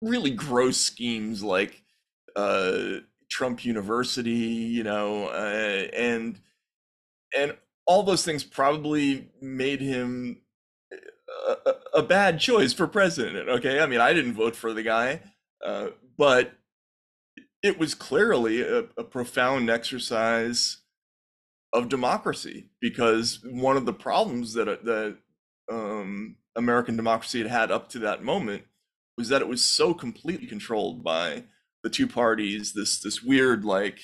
really 0.00 0.30
gross 0.30 0.78
schemes 0.78 1.42
like 1.42 1.82
uh, 2.36 3.00
Trump 3.30 3.64
University, 3.64 4.30
you 4.30 4.82
know, 4.82 5.28
uh, 5.28 5.86
and 5.94 6.40
and 7.36 7.56
all 7.86 8.02
those 8.02 8.24
things 8.24 8.44
probably 8.44 9.28
made 9.40 9.80
him 9.80 10.42
a, 11.46 11.74
a, 11.94 12.02
bad 12.02 12.38
choice 12.38 12.72
for 12.72 12.86
president. 12.86 13.48
Okay, 13.48 13.80
I 13.80 13.86
mean, 13.86 14.00
I 14.00 14.12
didn't 14.12 14.34
vote 14.34 14.56
for 14.56 14.72
the 14.72 14.82
guy, 14.82 15.20
uh, 15.64 15.88
but 16.16 16.52
it 17.62 17.78
was 17.78 17.94
clearly 17.94 18.62
a, 18.62 18.84
a 18.96 19.04
profound 19.04 19.70
exercise 19.70 20.78
of 21.72 21.88
democracy 21.88 22.70
because 22.80 23.40
one 23.44 23.76
of 23.76 23.86
the 23.86 23.92
problems 23.92 24.54
that 24.54 24.84
that 24.84 25.16
um, 25.70 26.36
American 26.56 26.96
democracy 26.96 27.38
had 27.38 27.50
had 27.50 27.70
up 27.70 27.88
to 27.90 27.98
that 28.00 28.22
moment 28.22 28.64
was 29.16 29.28
that 29.28 29.42
it 29.42 29.48
was 29.48 29.64
so 29.64 29.92
completely 29.92 30.46
controlled 30.46 31.02
by 31.02 31.44
the 31.88 31.94
two 31.94 32.06
parties. 32.06 32.74
This 32.74 33.00
this 33.00 33.22
weird 33.22 33.64
like 33.64 34.00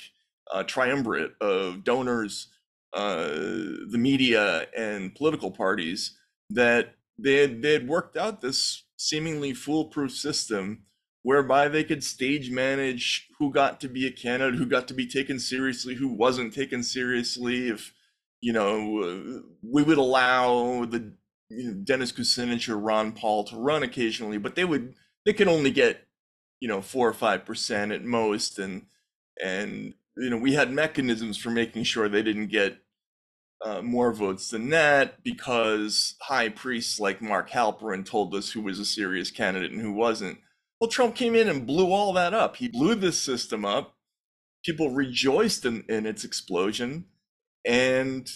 uh, 0.53 0.63
triumvirate 0.63 1.35
of 1.41 1.85
donors, 1.85 2.49
uh, 2.95 3.29
the 3.29 3.99
media, 3.99 4.67
and 4.77 5.15
political 5.15 5.51
parties 5.51 6.17
that 6.51 6.95
they 7.19 7.37
had, 7.37 7.63
they 7.63 7.75
had 7.75 7.89
worked 7.89 8.17
out 8.17 8.41
this 8.41 8.85
seemingly 8.97 9.53
foolproof 9.53 10.13
system 10.13 10.85
whereby 11.23 11.69
they 11.69 11.85
could 11.85 12.05
stage 12.05 12.51
manage 12.51 13.29
who 13.39 13.51
got 13.51 13.81
to 13.81 13.89
be 13.89 14.07
a 14.07 14.11
candidate, 14.11 14.59
who 14.59 14.67
got 14.67 14.89
to 14.89 14.95
be 14.95 15.07
taken 15.07 15.39
seriously, 15.39 15.95
who 15.95 16.09
wasn't 16.09 16.53
taken 16.53 16.83
seriously. 16.83 17.69
If 17.69 17.93
you 18.41 18.53
know, 18.53 19.43
we 19.63 19.83
would 19.83 19.99
allow 19.99 20.87
the 20.87 21.13
you 21.51 21.65
know, 21.65 21.75
Dennis 21.75 22.13
Kucinich 22.13 22.69
or 22.69 22.79
Ron 22.79 23.13
Paul 23.13 23.45
to 23.45 23.57
run 23.57 23.83
occasionally, 23.83 24.39
but 24.39 24.55
they 24.55 24.65
would 24.65 24.95
they 25.27 25.35
could 25.35 25.49
only 25.49 25.71
get 25.71 26.04
you 26.65 26.69
know 26.69 26.81
four 26.81 27.07
or 27.07 27.13
five 27.13 27.45
percent 27.45 27.93
at 27.93 28.03
most, 28.03 28.59
and 28.59 28.87
and 29.45 29.93
you 30.17 30.31
know 30.31 30.39
we 30.39 30.55
had 30.55 30.71
mechanisms 30.71 31.37
for 31.37 31.51
making 31.51 31.85
sure 31.85 32.09
they 32.09 32.23
didn't 32.23 32.47
get 32.47 32.79
uh, 33.63 33.83
more 33.83 34.15
votes 34.15 34.49
than 34.49 34.71
that 34.71 35.23
because 35.23 36.15
high 36.23 36.49
priests 36.49 36.99
like 36.99 37.21
Mark 37.21 37.51
Halperin 37.51 38.03
told 38.03 38.35
us 38.35 38.51
who 38.51 38.63
was 38.63 38.79
a 38.79 38.87
serious 38.87 39.31
candidate 39.31 39.73
and 39.73 39.83
who 39.83 39.93
wasn't. 39.93 40.39
Well, 40.81 40.89
Trump 40.89 41.15
came 41.15 41.35
in 41.35 41.51
and 41.51 41.67
blew 41.67 41.93
all 41.93 42.15
that 42.15 42.33
up. 42.33 42.57
He 42.57 42.69
blew 42.69 42.95
this 42.95 43.21
system 43.21 43.67
up. 43.67 43.97
People 44.65 44.89
rejoiced 44.89 45.67
in, 45.67 45.85
in 45.91 46.07
its 46.07 46.25
explosion. 46.25 47.05
And 47.67 48.27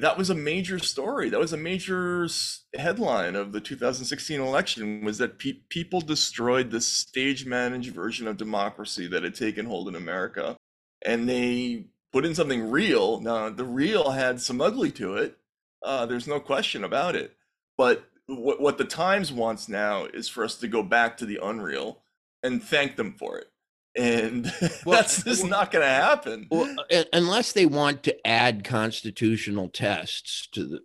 that 0.00 0.18
was 0.18 0.30
a 0.30 0.34
major 0.34 0.78
story. 0.78 1.28
That 1.30 1.40
was 1.40 1.52
a 1.52 1.58
major 1.58 2.28
headline 2.74 3.36
of 3.36 3.52
the 3.52 3.60
2016 3.60 4.40
election 4.40 5.04
was 5.04 5.18
that 5.18 5.38
pe- 5.38 5.60
people 5.68 6.00
destroyed 6.00 6.70
the 6.70 6.80
stage 6.80 7.46
managed 7.46 7.94
version 7.94 8.26
of 8.26 8.36
democracy 8.36 9.06
that 9.08 9.22
had 9.22 9.34
taken 9.34 9.66
hold 9.66 9.88
in 9.88 9.94
America. 9.94 10.56
And 11.04 11.28
they 11.28 11.86
put 12.12 12.24
in 12.24 12.34
something 12.34 12.70
real. 12.70 13.20
Now, 13.20 13.50
the 13.50 13.64
real 13.64 14.10
had 14.10 14.40
some 14.40 14.60
ugly 14.60 14.90
to 14.92 15.16
it. 15.16 15.38
Uh, 15.84 16.06
there's 16.06 16.26
no 16.26 16.40
question 16.40 16.84
about 16.84 17.14
it. 17.14 17.36
But 17.76 18.08
what, 18.26 18.60
what 18.60 18.78
the 18.78 18.84
Times 18.84 19.32
wants 19.32 19.68
now 19.68 20.06
is 20.06 20.28
for 20.28 20.44
us 20.44 20.56
to 20.56 20.68
go 20.68 20.82
back 20.82 21.16
to 21.18 21.26
the 21.26 21.38
unreal 21.42 22.02
and 22.42 22.62
thank 22.62 22.96
them 22.96 23.14
for 23.18 23.38
it. 23.38 23.50
And 23.96 24.52
well, 24.84 25.00
that's 25.00 25.22
just 25.22 25.42
well, 25.42 25.50
not 25.50 25.70
going 25.70 25.84
to 25.84 25.90
happen. 25.90 26.46
Well, 26.50 26.74
unless 27.12 27.52
they 27.52 27.66
want 27.66 28.02
to 28.04 28.26
add 28.26 28.64
constitutional 28.64 29.68
tests 29.68 30.46
to 30.52 30.64
the, 30.64 30.80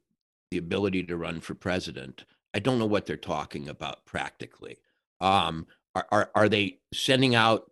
the 0.49 0.57
ability 0.57 1.03
to 1.03 1.17
run 1.17 1.41
for 1.41 1.55
president, 1.55 2.25
I 2.53 2.59
don't 2.59 2.79
know 2.79 2.85
what 2.85 3.05
they're 3.05 3.17
talking 3.17 3.69
about 3.69 4.05
practically. 4.05 4.77
Um, 5.19 5.67
are, 5.95 6.07
are, 6.11 6.31
are 6.35 6.49
they 6.49 6.79
sending 6.93 7.35
out 7.35 7.71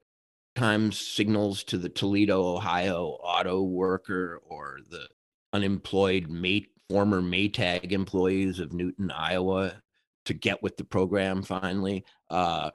times 0.55 0.99
signals 0.99 1.63
to 1.65 1.77
the 1.77 1.89
Toledo, 1.89 2.55
Ohio 2.55 3.17
auto 3.21 3.61
worker 3.61 4.41
or 4.47 4.79
the 4.89 5.07
unemployed 5.53 6.29
mate, 6.29 6.69
former 6.89 7.21
Maytag 7.21 7.91
employees 7.91 8.59
of 8.59 8.73
Newton, 8.73 9.11
Iowa 9.11 9.81
to 10.25 10.33
get 10.33 10.61
with 10.61 10.77
the 10.77 10.83
program 10.83 11.43
finally. 11.43 12.05
Uh, 12.29 12.71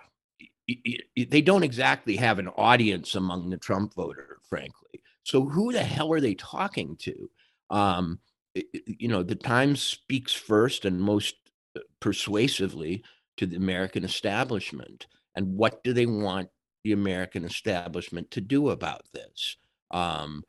they 0.67 1.43
don't 1.43 1.63
exactly 1.63 2.17
have 2.17 2.39
an 2.39 2.49
audience 2.49 3.15
among 3.15 3.51
the 3.51 3.57
Trump 3.57 3.95
voter, 3.95 4.39
frankly. 4.49 5.03
So 5.23 5.45
who 5.45 5.73
the 5.73 5.83
hell 5.83 6.13
are 6.13 6.21
they 6.21 6.35
talking 6.35 6.97
to? 7.01 7.31
Um, 7.71 8.19
you 8.55 9.09
know, 9.09 9.23
the 9.23 9.35
Times 9.35 9.83
speaks 9.83 10.33
first 10.33 10.85
and 10.85 11.01
most 11.01 11.35
uh, 11.77 11.81
persuasively 12.01 13.03
to 13.37 13.47
the 13.47 13.57
American 13.57 14.05
establishment. 14.05 15.07
And 15.35 15.57
what 15.57 15.83
do 15.83 15.93
they 15.93 16.07
want 16.07 16.49
the 16.85 16.93
American 16.93 17.45
establishment 17.45 18.31
to 18.31 18.41
do 18.41 18.71
about 18.71 19.03
this. 19.13 19.57
Um, 19.91 20.45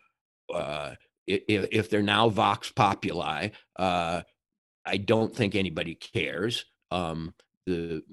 uh, 0.54 0.91
if, 1.25 1.67
if, 1.71 1.89
they're 1.89 2.04
now 2.04 2.30
Vox 2.30 2.71
Populi, 2.71 3.49
uh, 3.78 4.21
I 4.86 4.97
don't 4.97 5.36
think 5.36 5.56
anybody 5.56 5.95
cares. 5.95 6.65
Um, 6.91 7.34
the 7.65 8.04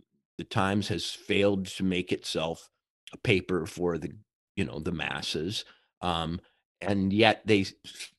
the 0.43 0.49
Times 0.49 0.89
has 0.89 1.09
failed 1.09 1.67
to 1.67 1.85
make 1.85 2.11
itself 2.11 2.69
a 3.13 3.17
paper 3.17 3.65
for 3.65 3.97
the 3.97 4.11
you 4.57 4.65
know 4.65 4.81
the 4.81 4.91
masses, 4.91 5.65
um, 6.01 6.41
and 6.81 7.13
yet 7.13 7.43
they 7.47 7.65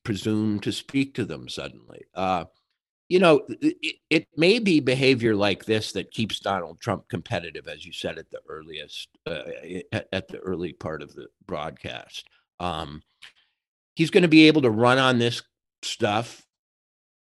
presume 0.04 0.58
to 0.60 0.72
speak 0.72 1.14
to 1.14 1.26
them 1.26 1.50
suddenly. 1.50 2.00
Uh, 2.14 2.46
you 3.10 3.18
know, 3.18 3.42
it, 3.60 3.96
it, 4.08 4.26
may 4.38 4.58
be 4.58 4.80
behavior 4.80 5.36
like 5.36 5.66
this 5.66 5.92
that 5.92 6.10
keeps 6.10 6.40
Donald 6.40 6.80
Trump 6.80 7.06
competitive, 7.10 7.68
as 7.68 7.84
you 7.84 7.92
said 7.92 8.16
at 8.16 8.30
the 8.30 8.40
earliest, 8.48 9.10
uh, 9.26 9.42
at, 9.92 10.08
at, 10.10 10.28
the 10.28 10.38
early 10.38 10.72
part 10.72 11.02
of 11.02 11.14
the 11.14 11.26
broadcast. 11.44 12.26
Um, 12.58 13.02
he's 13.96 14.10
going 14.10 14.22
to 14.22 14.28
be 14.28 14.46
able 14.46 14.62
to 14.62 14.70
run 14.70 14.96
on 14.96 15.18
this 15.18 15.42
stuff, 15.82 16.46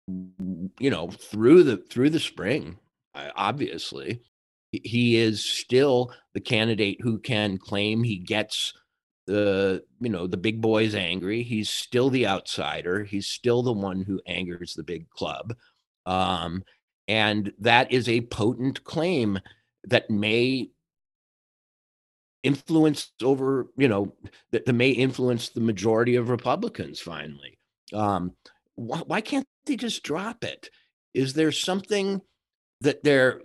you 0.07 0.89
know, 0.89 1.09
through 1.09 1.63
the 1.63 1.77
through 1.77 2.11
the 2.11 2.21
spring. 2.21 2.79
Obviously, 3.35 4.21
he 4.83 5.17
is 5.17 5.43
still 5.43 6.11
the 6.33 6.41
candidate 6.41 6.99
who 7.01 7.19
can 7.19 7.57
claim 7.57 8.03
he 8.03 8.17
gets 8.17 8.73
the 9.25 9.83
you 10.01 10.09
know 10.09 10.27
the 10.27 10.37
big 10.37 10.61
boys 10.61 10.95
angry. 10.95 11.43
He's 11.43 11.69
still 11.69 12.09
the 12.09 12.27
outsider. 12.27 13.03
He's 13.03 13.27
still 13.27 13.63
the 13.63 13.73
one 13.73 14.01
who 14.01 14.21
angers 14.25 14.73
the 14.73 14.83
big 14.83 15.09
club. 15.09 15.55
Um, 16.05 16.63
and 17.07 17.51
that 17.59 17.91
is 17.91 18.07
a 18.09 18.21
potent 18.21 18.83
claim 18.83 19.39
that 19.85 20.09
may 20.09 20.69
influence 22.43 23.11
over, 23.21 23.67
you 23.77 23.87
know, 23.87 24.13
that, 24.51 24.65
that 24.65 24.73
may 24.73 24.89
influence 24.89 25.49
the 25.49 25.61
majority 25.61 26.15
of 26.15 26.29
Republicans 26.29 26.99
finally. 26.99 27.57
Um, 27.93 28.33
why, 28.75 28.99
why 28.99 29.21
can't 29.21 29.47
they 29.65 29.75
just 29.75 30.03
drop 30.03 30.43
it? 30.43 30.69
Is 31.13 31.33
there 31.33 31.51
something 31.51 32.21
that 32.81 33.03
they're 33.03 33.41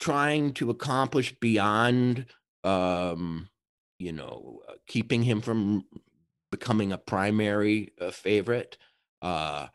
trying 0.00 0.52
to 0.54 0.70
accomplish 0.70 1.34
beyond, 1.40 2.26
um, 2.64 3.48
you 3.98 4.12
know, 4.12 4.60
uh, 4.68 4.74
keeping 4.86 5.22
him 5.22 5.40
from 5.40 5.84
becoming 6.50 6.92
a 6.92 6.98
primary 6.98 7.92
uh, 8.00 8.10
favorite? 8.10 8.78
Uh, 9.22 9.66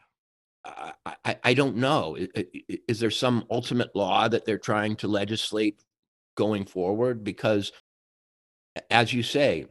I, 0.64 1.38
I, 1.44 1.54
don't 1.56 1.78
know. 1.78 2.16
Is, 2.88 3.00
there 3.00 3.10
some 3.10 3.46
ultimate 3.50 3.96
law 3.96 4.28
that 4.28 4.46
they're 4.46 4.60
trying 4.60 4.96
to 4.98 5.08
legislate 5.08 5.82
going 6.36 6.66
forward? 6.66 7.24
Because, 7.24 7.72
as 8.92 9.12
you 9.12 9.24
say, 9.24 9.66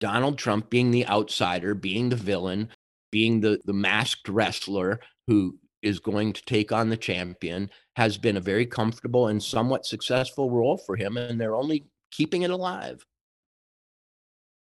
Donald 0.00 0.36
Trump 0.36 0.70
being 0.70 0.90
the 0.90 1.06
outsider, 1.06 1.74
being 1.74 2.08
the 2.08 2.16
villain, 2.16 2.68
being 3.12 3.40
the, 3.40 3.60
the 3.64 3.72
masked 3.72 4.28
wrestler 4.28 5.00
who 5.28 5.56
is 5.88 5.98
going 5.98 6.32
to 6.34 6.42
take 6.44 6.70
on 6.70 6.90
the 6.90 6.96
champion 6.96 7.70
has 7.96 8.16
been 8.16 8.36
a 8.36 8.40
very 8.40 8.66
comfortable 8.66 9.26
and 9.26 9.42
somewhat 9.42 9.86
successful 9.86 10.50
role 10.50 10.76
for 10.76 10.94
him, 10.94 11.16
and 11.16 11.40
they're 11.40 11.56
only 11.56 11.86
keeping 12.12 12.42
it 12.42 12.50
alive. 12.50 13.04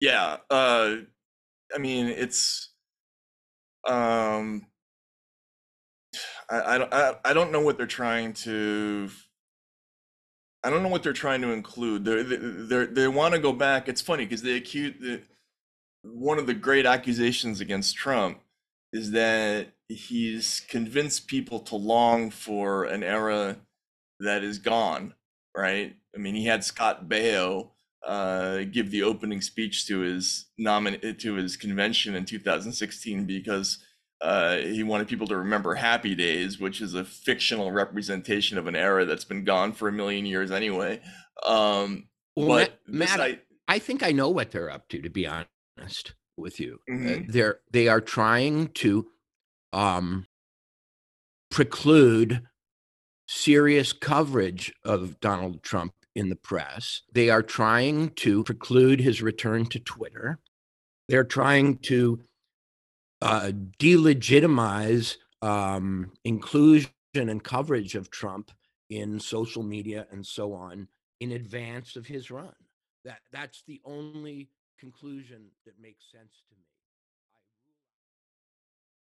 Yeah. 0.00 0.38
Uh, 0.48 0.96
I 1.74 1.78
mean, 1.78 2.06
it's 2.06 2.70
um 3.86 4.66
I, 6.50 6.74
I 6.74 6.78
don't 6.78 6.92
I, 6.92 7.32
don't 7.32 7.52
know 7.52 7.60
what 7.60 7.76
they're 7.76 7.86
trying 7.86 8.32
to 8.34 9.08
I 10.64 10.70
don't 10.70 10.82
know 10.82 10.88
what 10.88 11.02
they're 11.02 11.12
trying 11.12 11.40
to 11.42 11.52
include. 11.52 12.04
They're, 12.04 12.22
they 12.22 12.86
they 12.86 13.08
want 13.08 13.34
to 13.34 13.40
go 13.40 13.52
back. 13.52 13.88
It's 13.88 14.00
funny 14.00 14.24
because 14.24 14.42
they 14.42 14.56
accuse 14.56 14.94
the, 15.00 15.22
one 16.02 16.38
of 16.38 16.46
the 16.46 16.54
great 16.54 16.86
accusations 16.86 17.60
against 17.60 17.96
Trump 17.96 18.40
is 18.92 19.12
that 19.12 19.68
he's 19.90 20.60
convinced 20.68 21.26
people 21.26 21.60
to 21.60 21.76
long 21.76 22.30
for 22.30 22.84
an 22.84 23.02
era 23.02 23.58
that 24.20 24.42
is 24.42 24.58
gone. 24.58 25.14
Right? 25.56 25.96
I 26.14 26.18
mean, 26.18 26.34
he 26.34 26.46
had 26.46 26.64
Scott 26.64 27.08
Baio 27.08 27.70
uh, 28.06 28.60
give 28.70 28.90
the 28.90 29.02
opening 29.02 29.40
speech 29.40 29.86
to 29.86 30.00
his 30.00 30.46
nomin 30.58 31.18
to 31.18 31.34
his 31.34 31.56
convention 31.56 32.14
in 32.14 32.24
2016 32.24 33.26
because 33.26 33.78
uh, 34.22 34.56
he 34.58 34.82
wanted 34.82 35.08
people 35.08 35.26
to 35.26 35.36
remember 35.36 35.74
Happy 35.74 36.14
Days, 36.14 36.60
which 36.60 36.80
is 36.80 36.94
a 36.94 37.04
fictional 37.04 37.72
representation 37.72 38.58
of 38.58 38.66
an 38.66 38.76
era 38.76 39.04
that's 39.04 39.24
been 39.24 39.44
gone 39.44 39.72
for 39.72 39.88
a 39.88 39.92
million 39.92 40.26
years 40.26 40.50
anyway. 40.50 41.00
Um, 41.46 42.08
well, 42.36 42.48
but 42.48 42.80
Matt, 42.86 43.18
Matt 43.18 43.20
I, 43.20 43.38
I, 43.66 43.78
think 43.78 44.02
I 44.02 44.12
know 44.12 44.28
what 44.28 44.50
they're 44.50 44.70
up 44.70 44.88
to. 44.90 45.00
To 45.00 45.10
be 45.10 45.26
honest 45.26 46.14
with 46.36 46.60
you, 46.60 46.80
uh, 46.88 46.92
mm-hmm. 46.92 47.08
uh, 47.08 47.26
they're 47.28 47.60
they 47.70 47.88
are 47.88 48.00
trying 48.00 48.68
to 48.68 49.06
um, 49.72 50.26
preclude 51.50 52.42
serious 53.28 53.92
coverage 53.92 54.72
of 54.84 55.20
Donald 55.20 55.62
Trump 55.62 55.92
in 56.14 56.28
the 56.28 56.36
press. 56.36 57.02
They 57.12 57.30
are 57.30 57.42
trying 57.42 58.10
to 58.16 58.42
preclude 58.44 59.00
his 59.00 59.22
return 59.22 59.66
to 59.66 59.78
Twitter. 59.78 60.38
They're 61.08 61.24
trying 61.24 61.78
to 61.78 62.20
uh, 63.22 63.52
delegitimize 63.78 65.16
um, 65.42 66.12
inclusion 66.24 66.90
and 67.14 67.42
coverage 67.42 67.94
of 67.94 68.10
Trump 68.10 68.50
in 68.88 69.20
social 69.20 69.62
media 69.62 70.06
and 70.10 70.26
so 70.26 70.52
on 70.52 70.88
in 71.20 71.32
advance 71.32 71.96
of 71.96 72.06
his 72.06 72.30
run. 72.30 72.52
That 73.04 73.20
that's 73.32 73.62
the 73.66 73.80
only 73.84 74.50
conclusion 74.78 75.46
that 75.64 75.80
makes 75.80 76.04
sense 76.10 76.42
to 76.48 76.54
me. 76.56 76.69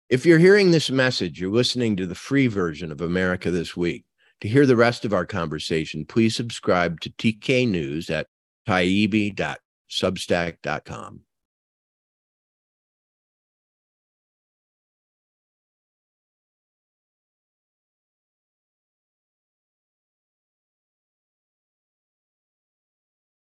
If 0.09 0.25
you're 0.25 0.39
hearing 0.39 0.71
this 0.71 0.91
message, 0.91 1.39
you're 1.39 1.51
listening 1.51 1.95
to 1.97 2.07
the 2.07 2.15
free 2.15 2.47
version 2.47 2.91
of 2.91 3.03
America 3.03 3.51
This 3.51 3.77
Week. 3.77 4.07
To 4.41 4.49
hear 4.49 4.65
the 4.65 4.75
rest 4.75 5.05
of 5.05 5.13
our 5.13 5.27
conversation, 5.27 6.07
please 6.07 6.35
subscribe 6.35 6.99
to 7.01 7.11
TK 7.11 7.69
News 7.69 8.09
at 8.09 8.27
taibbi.substack.com. 8.67 11.21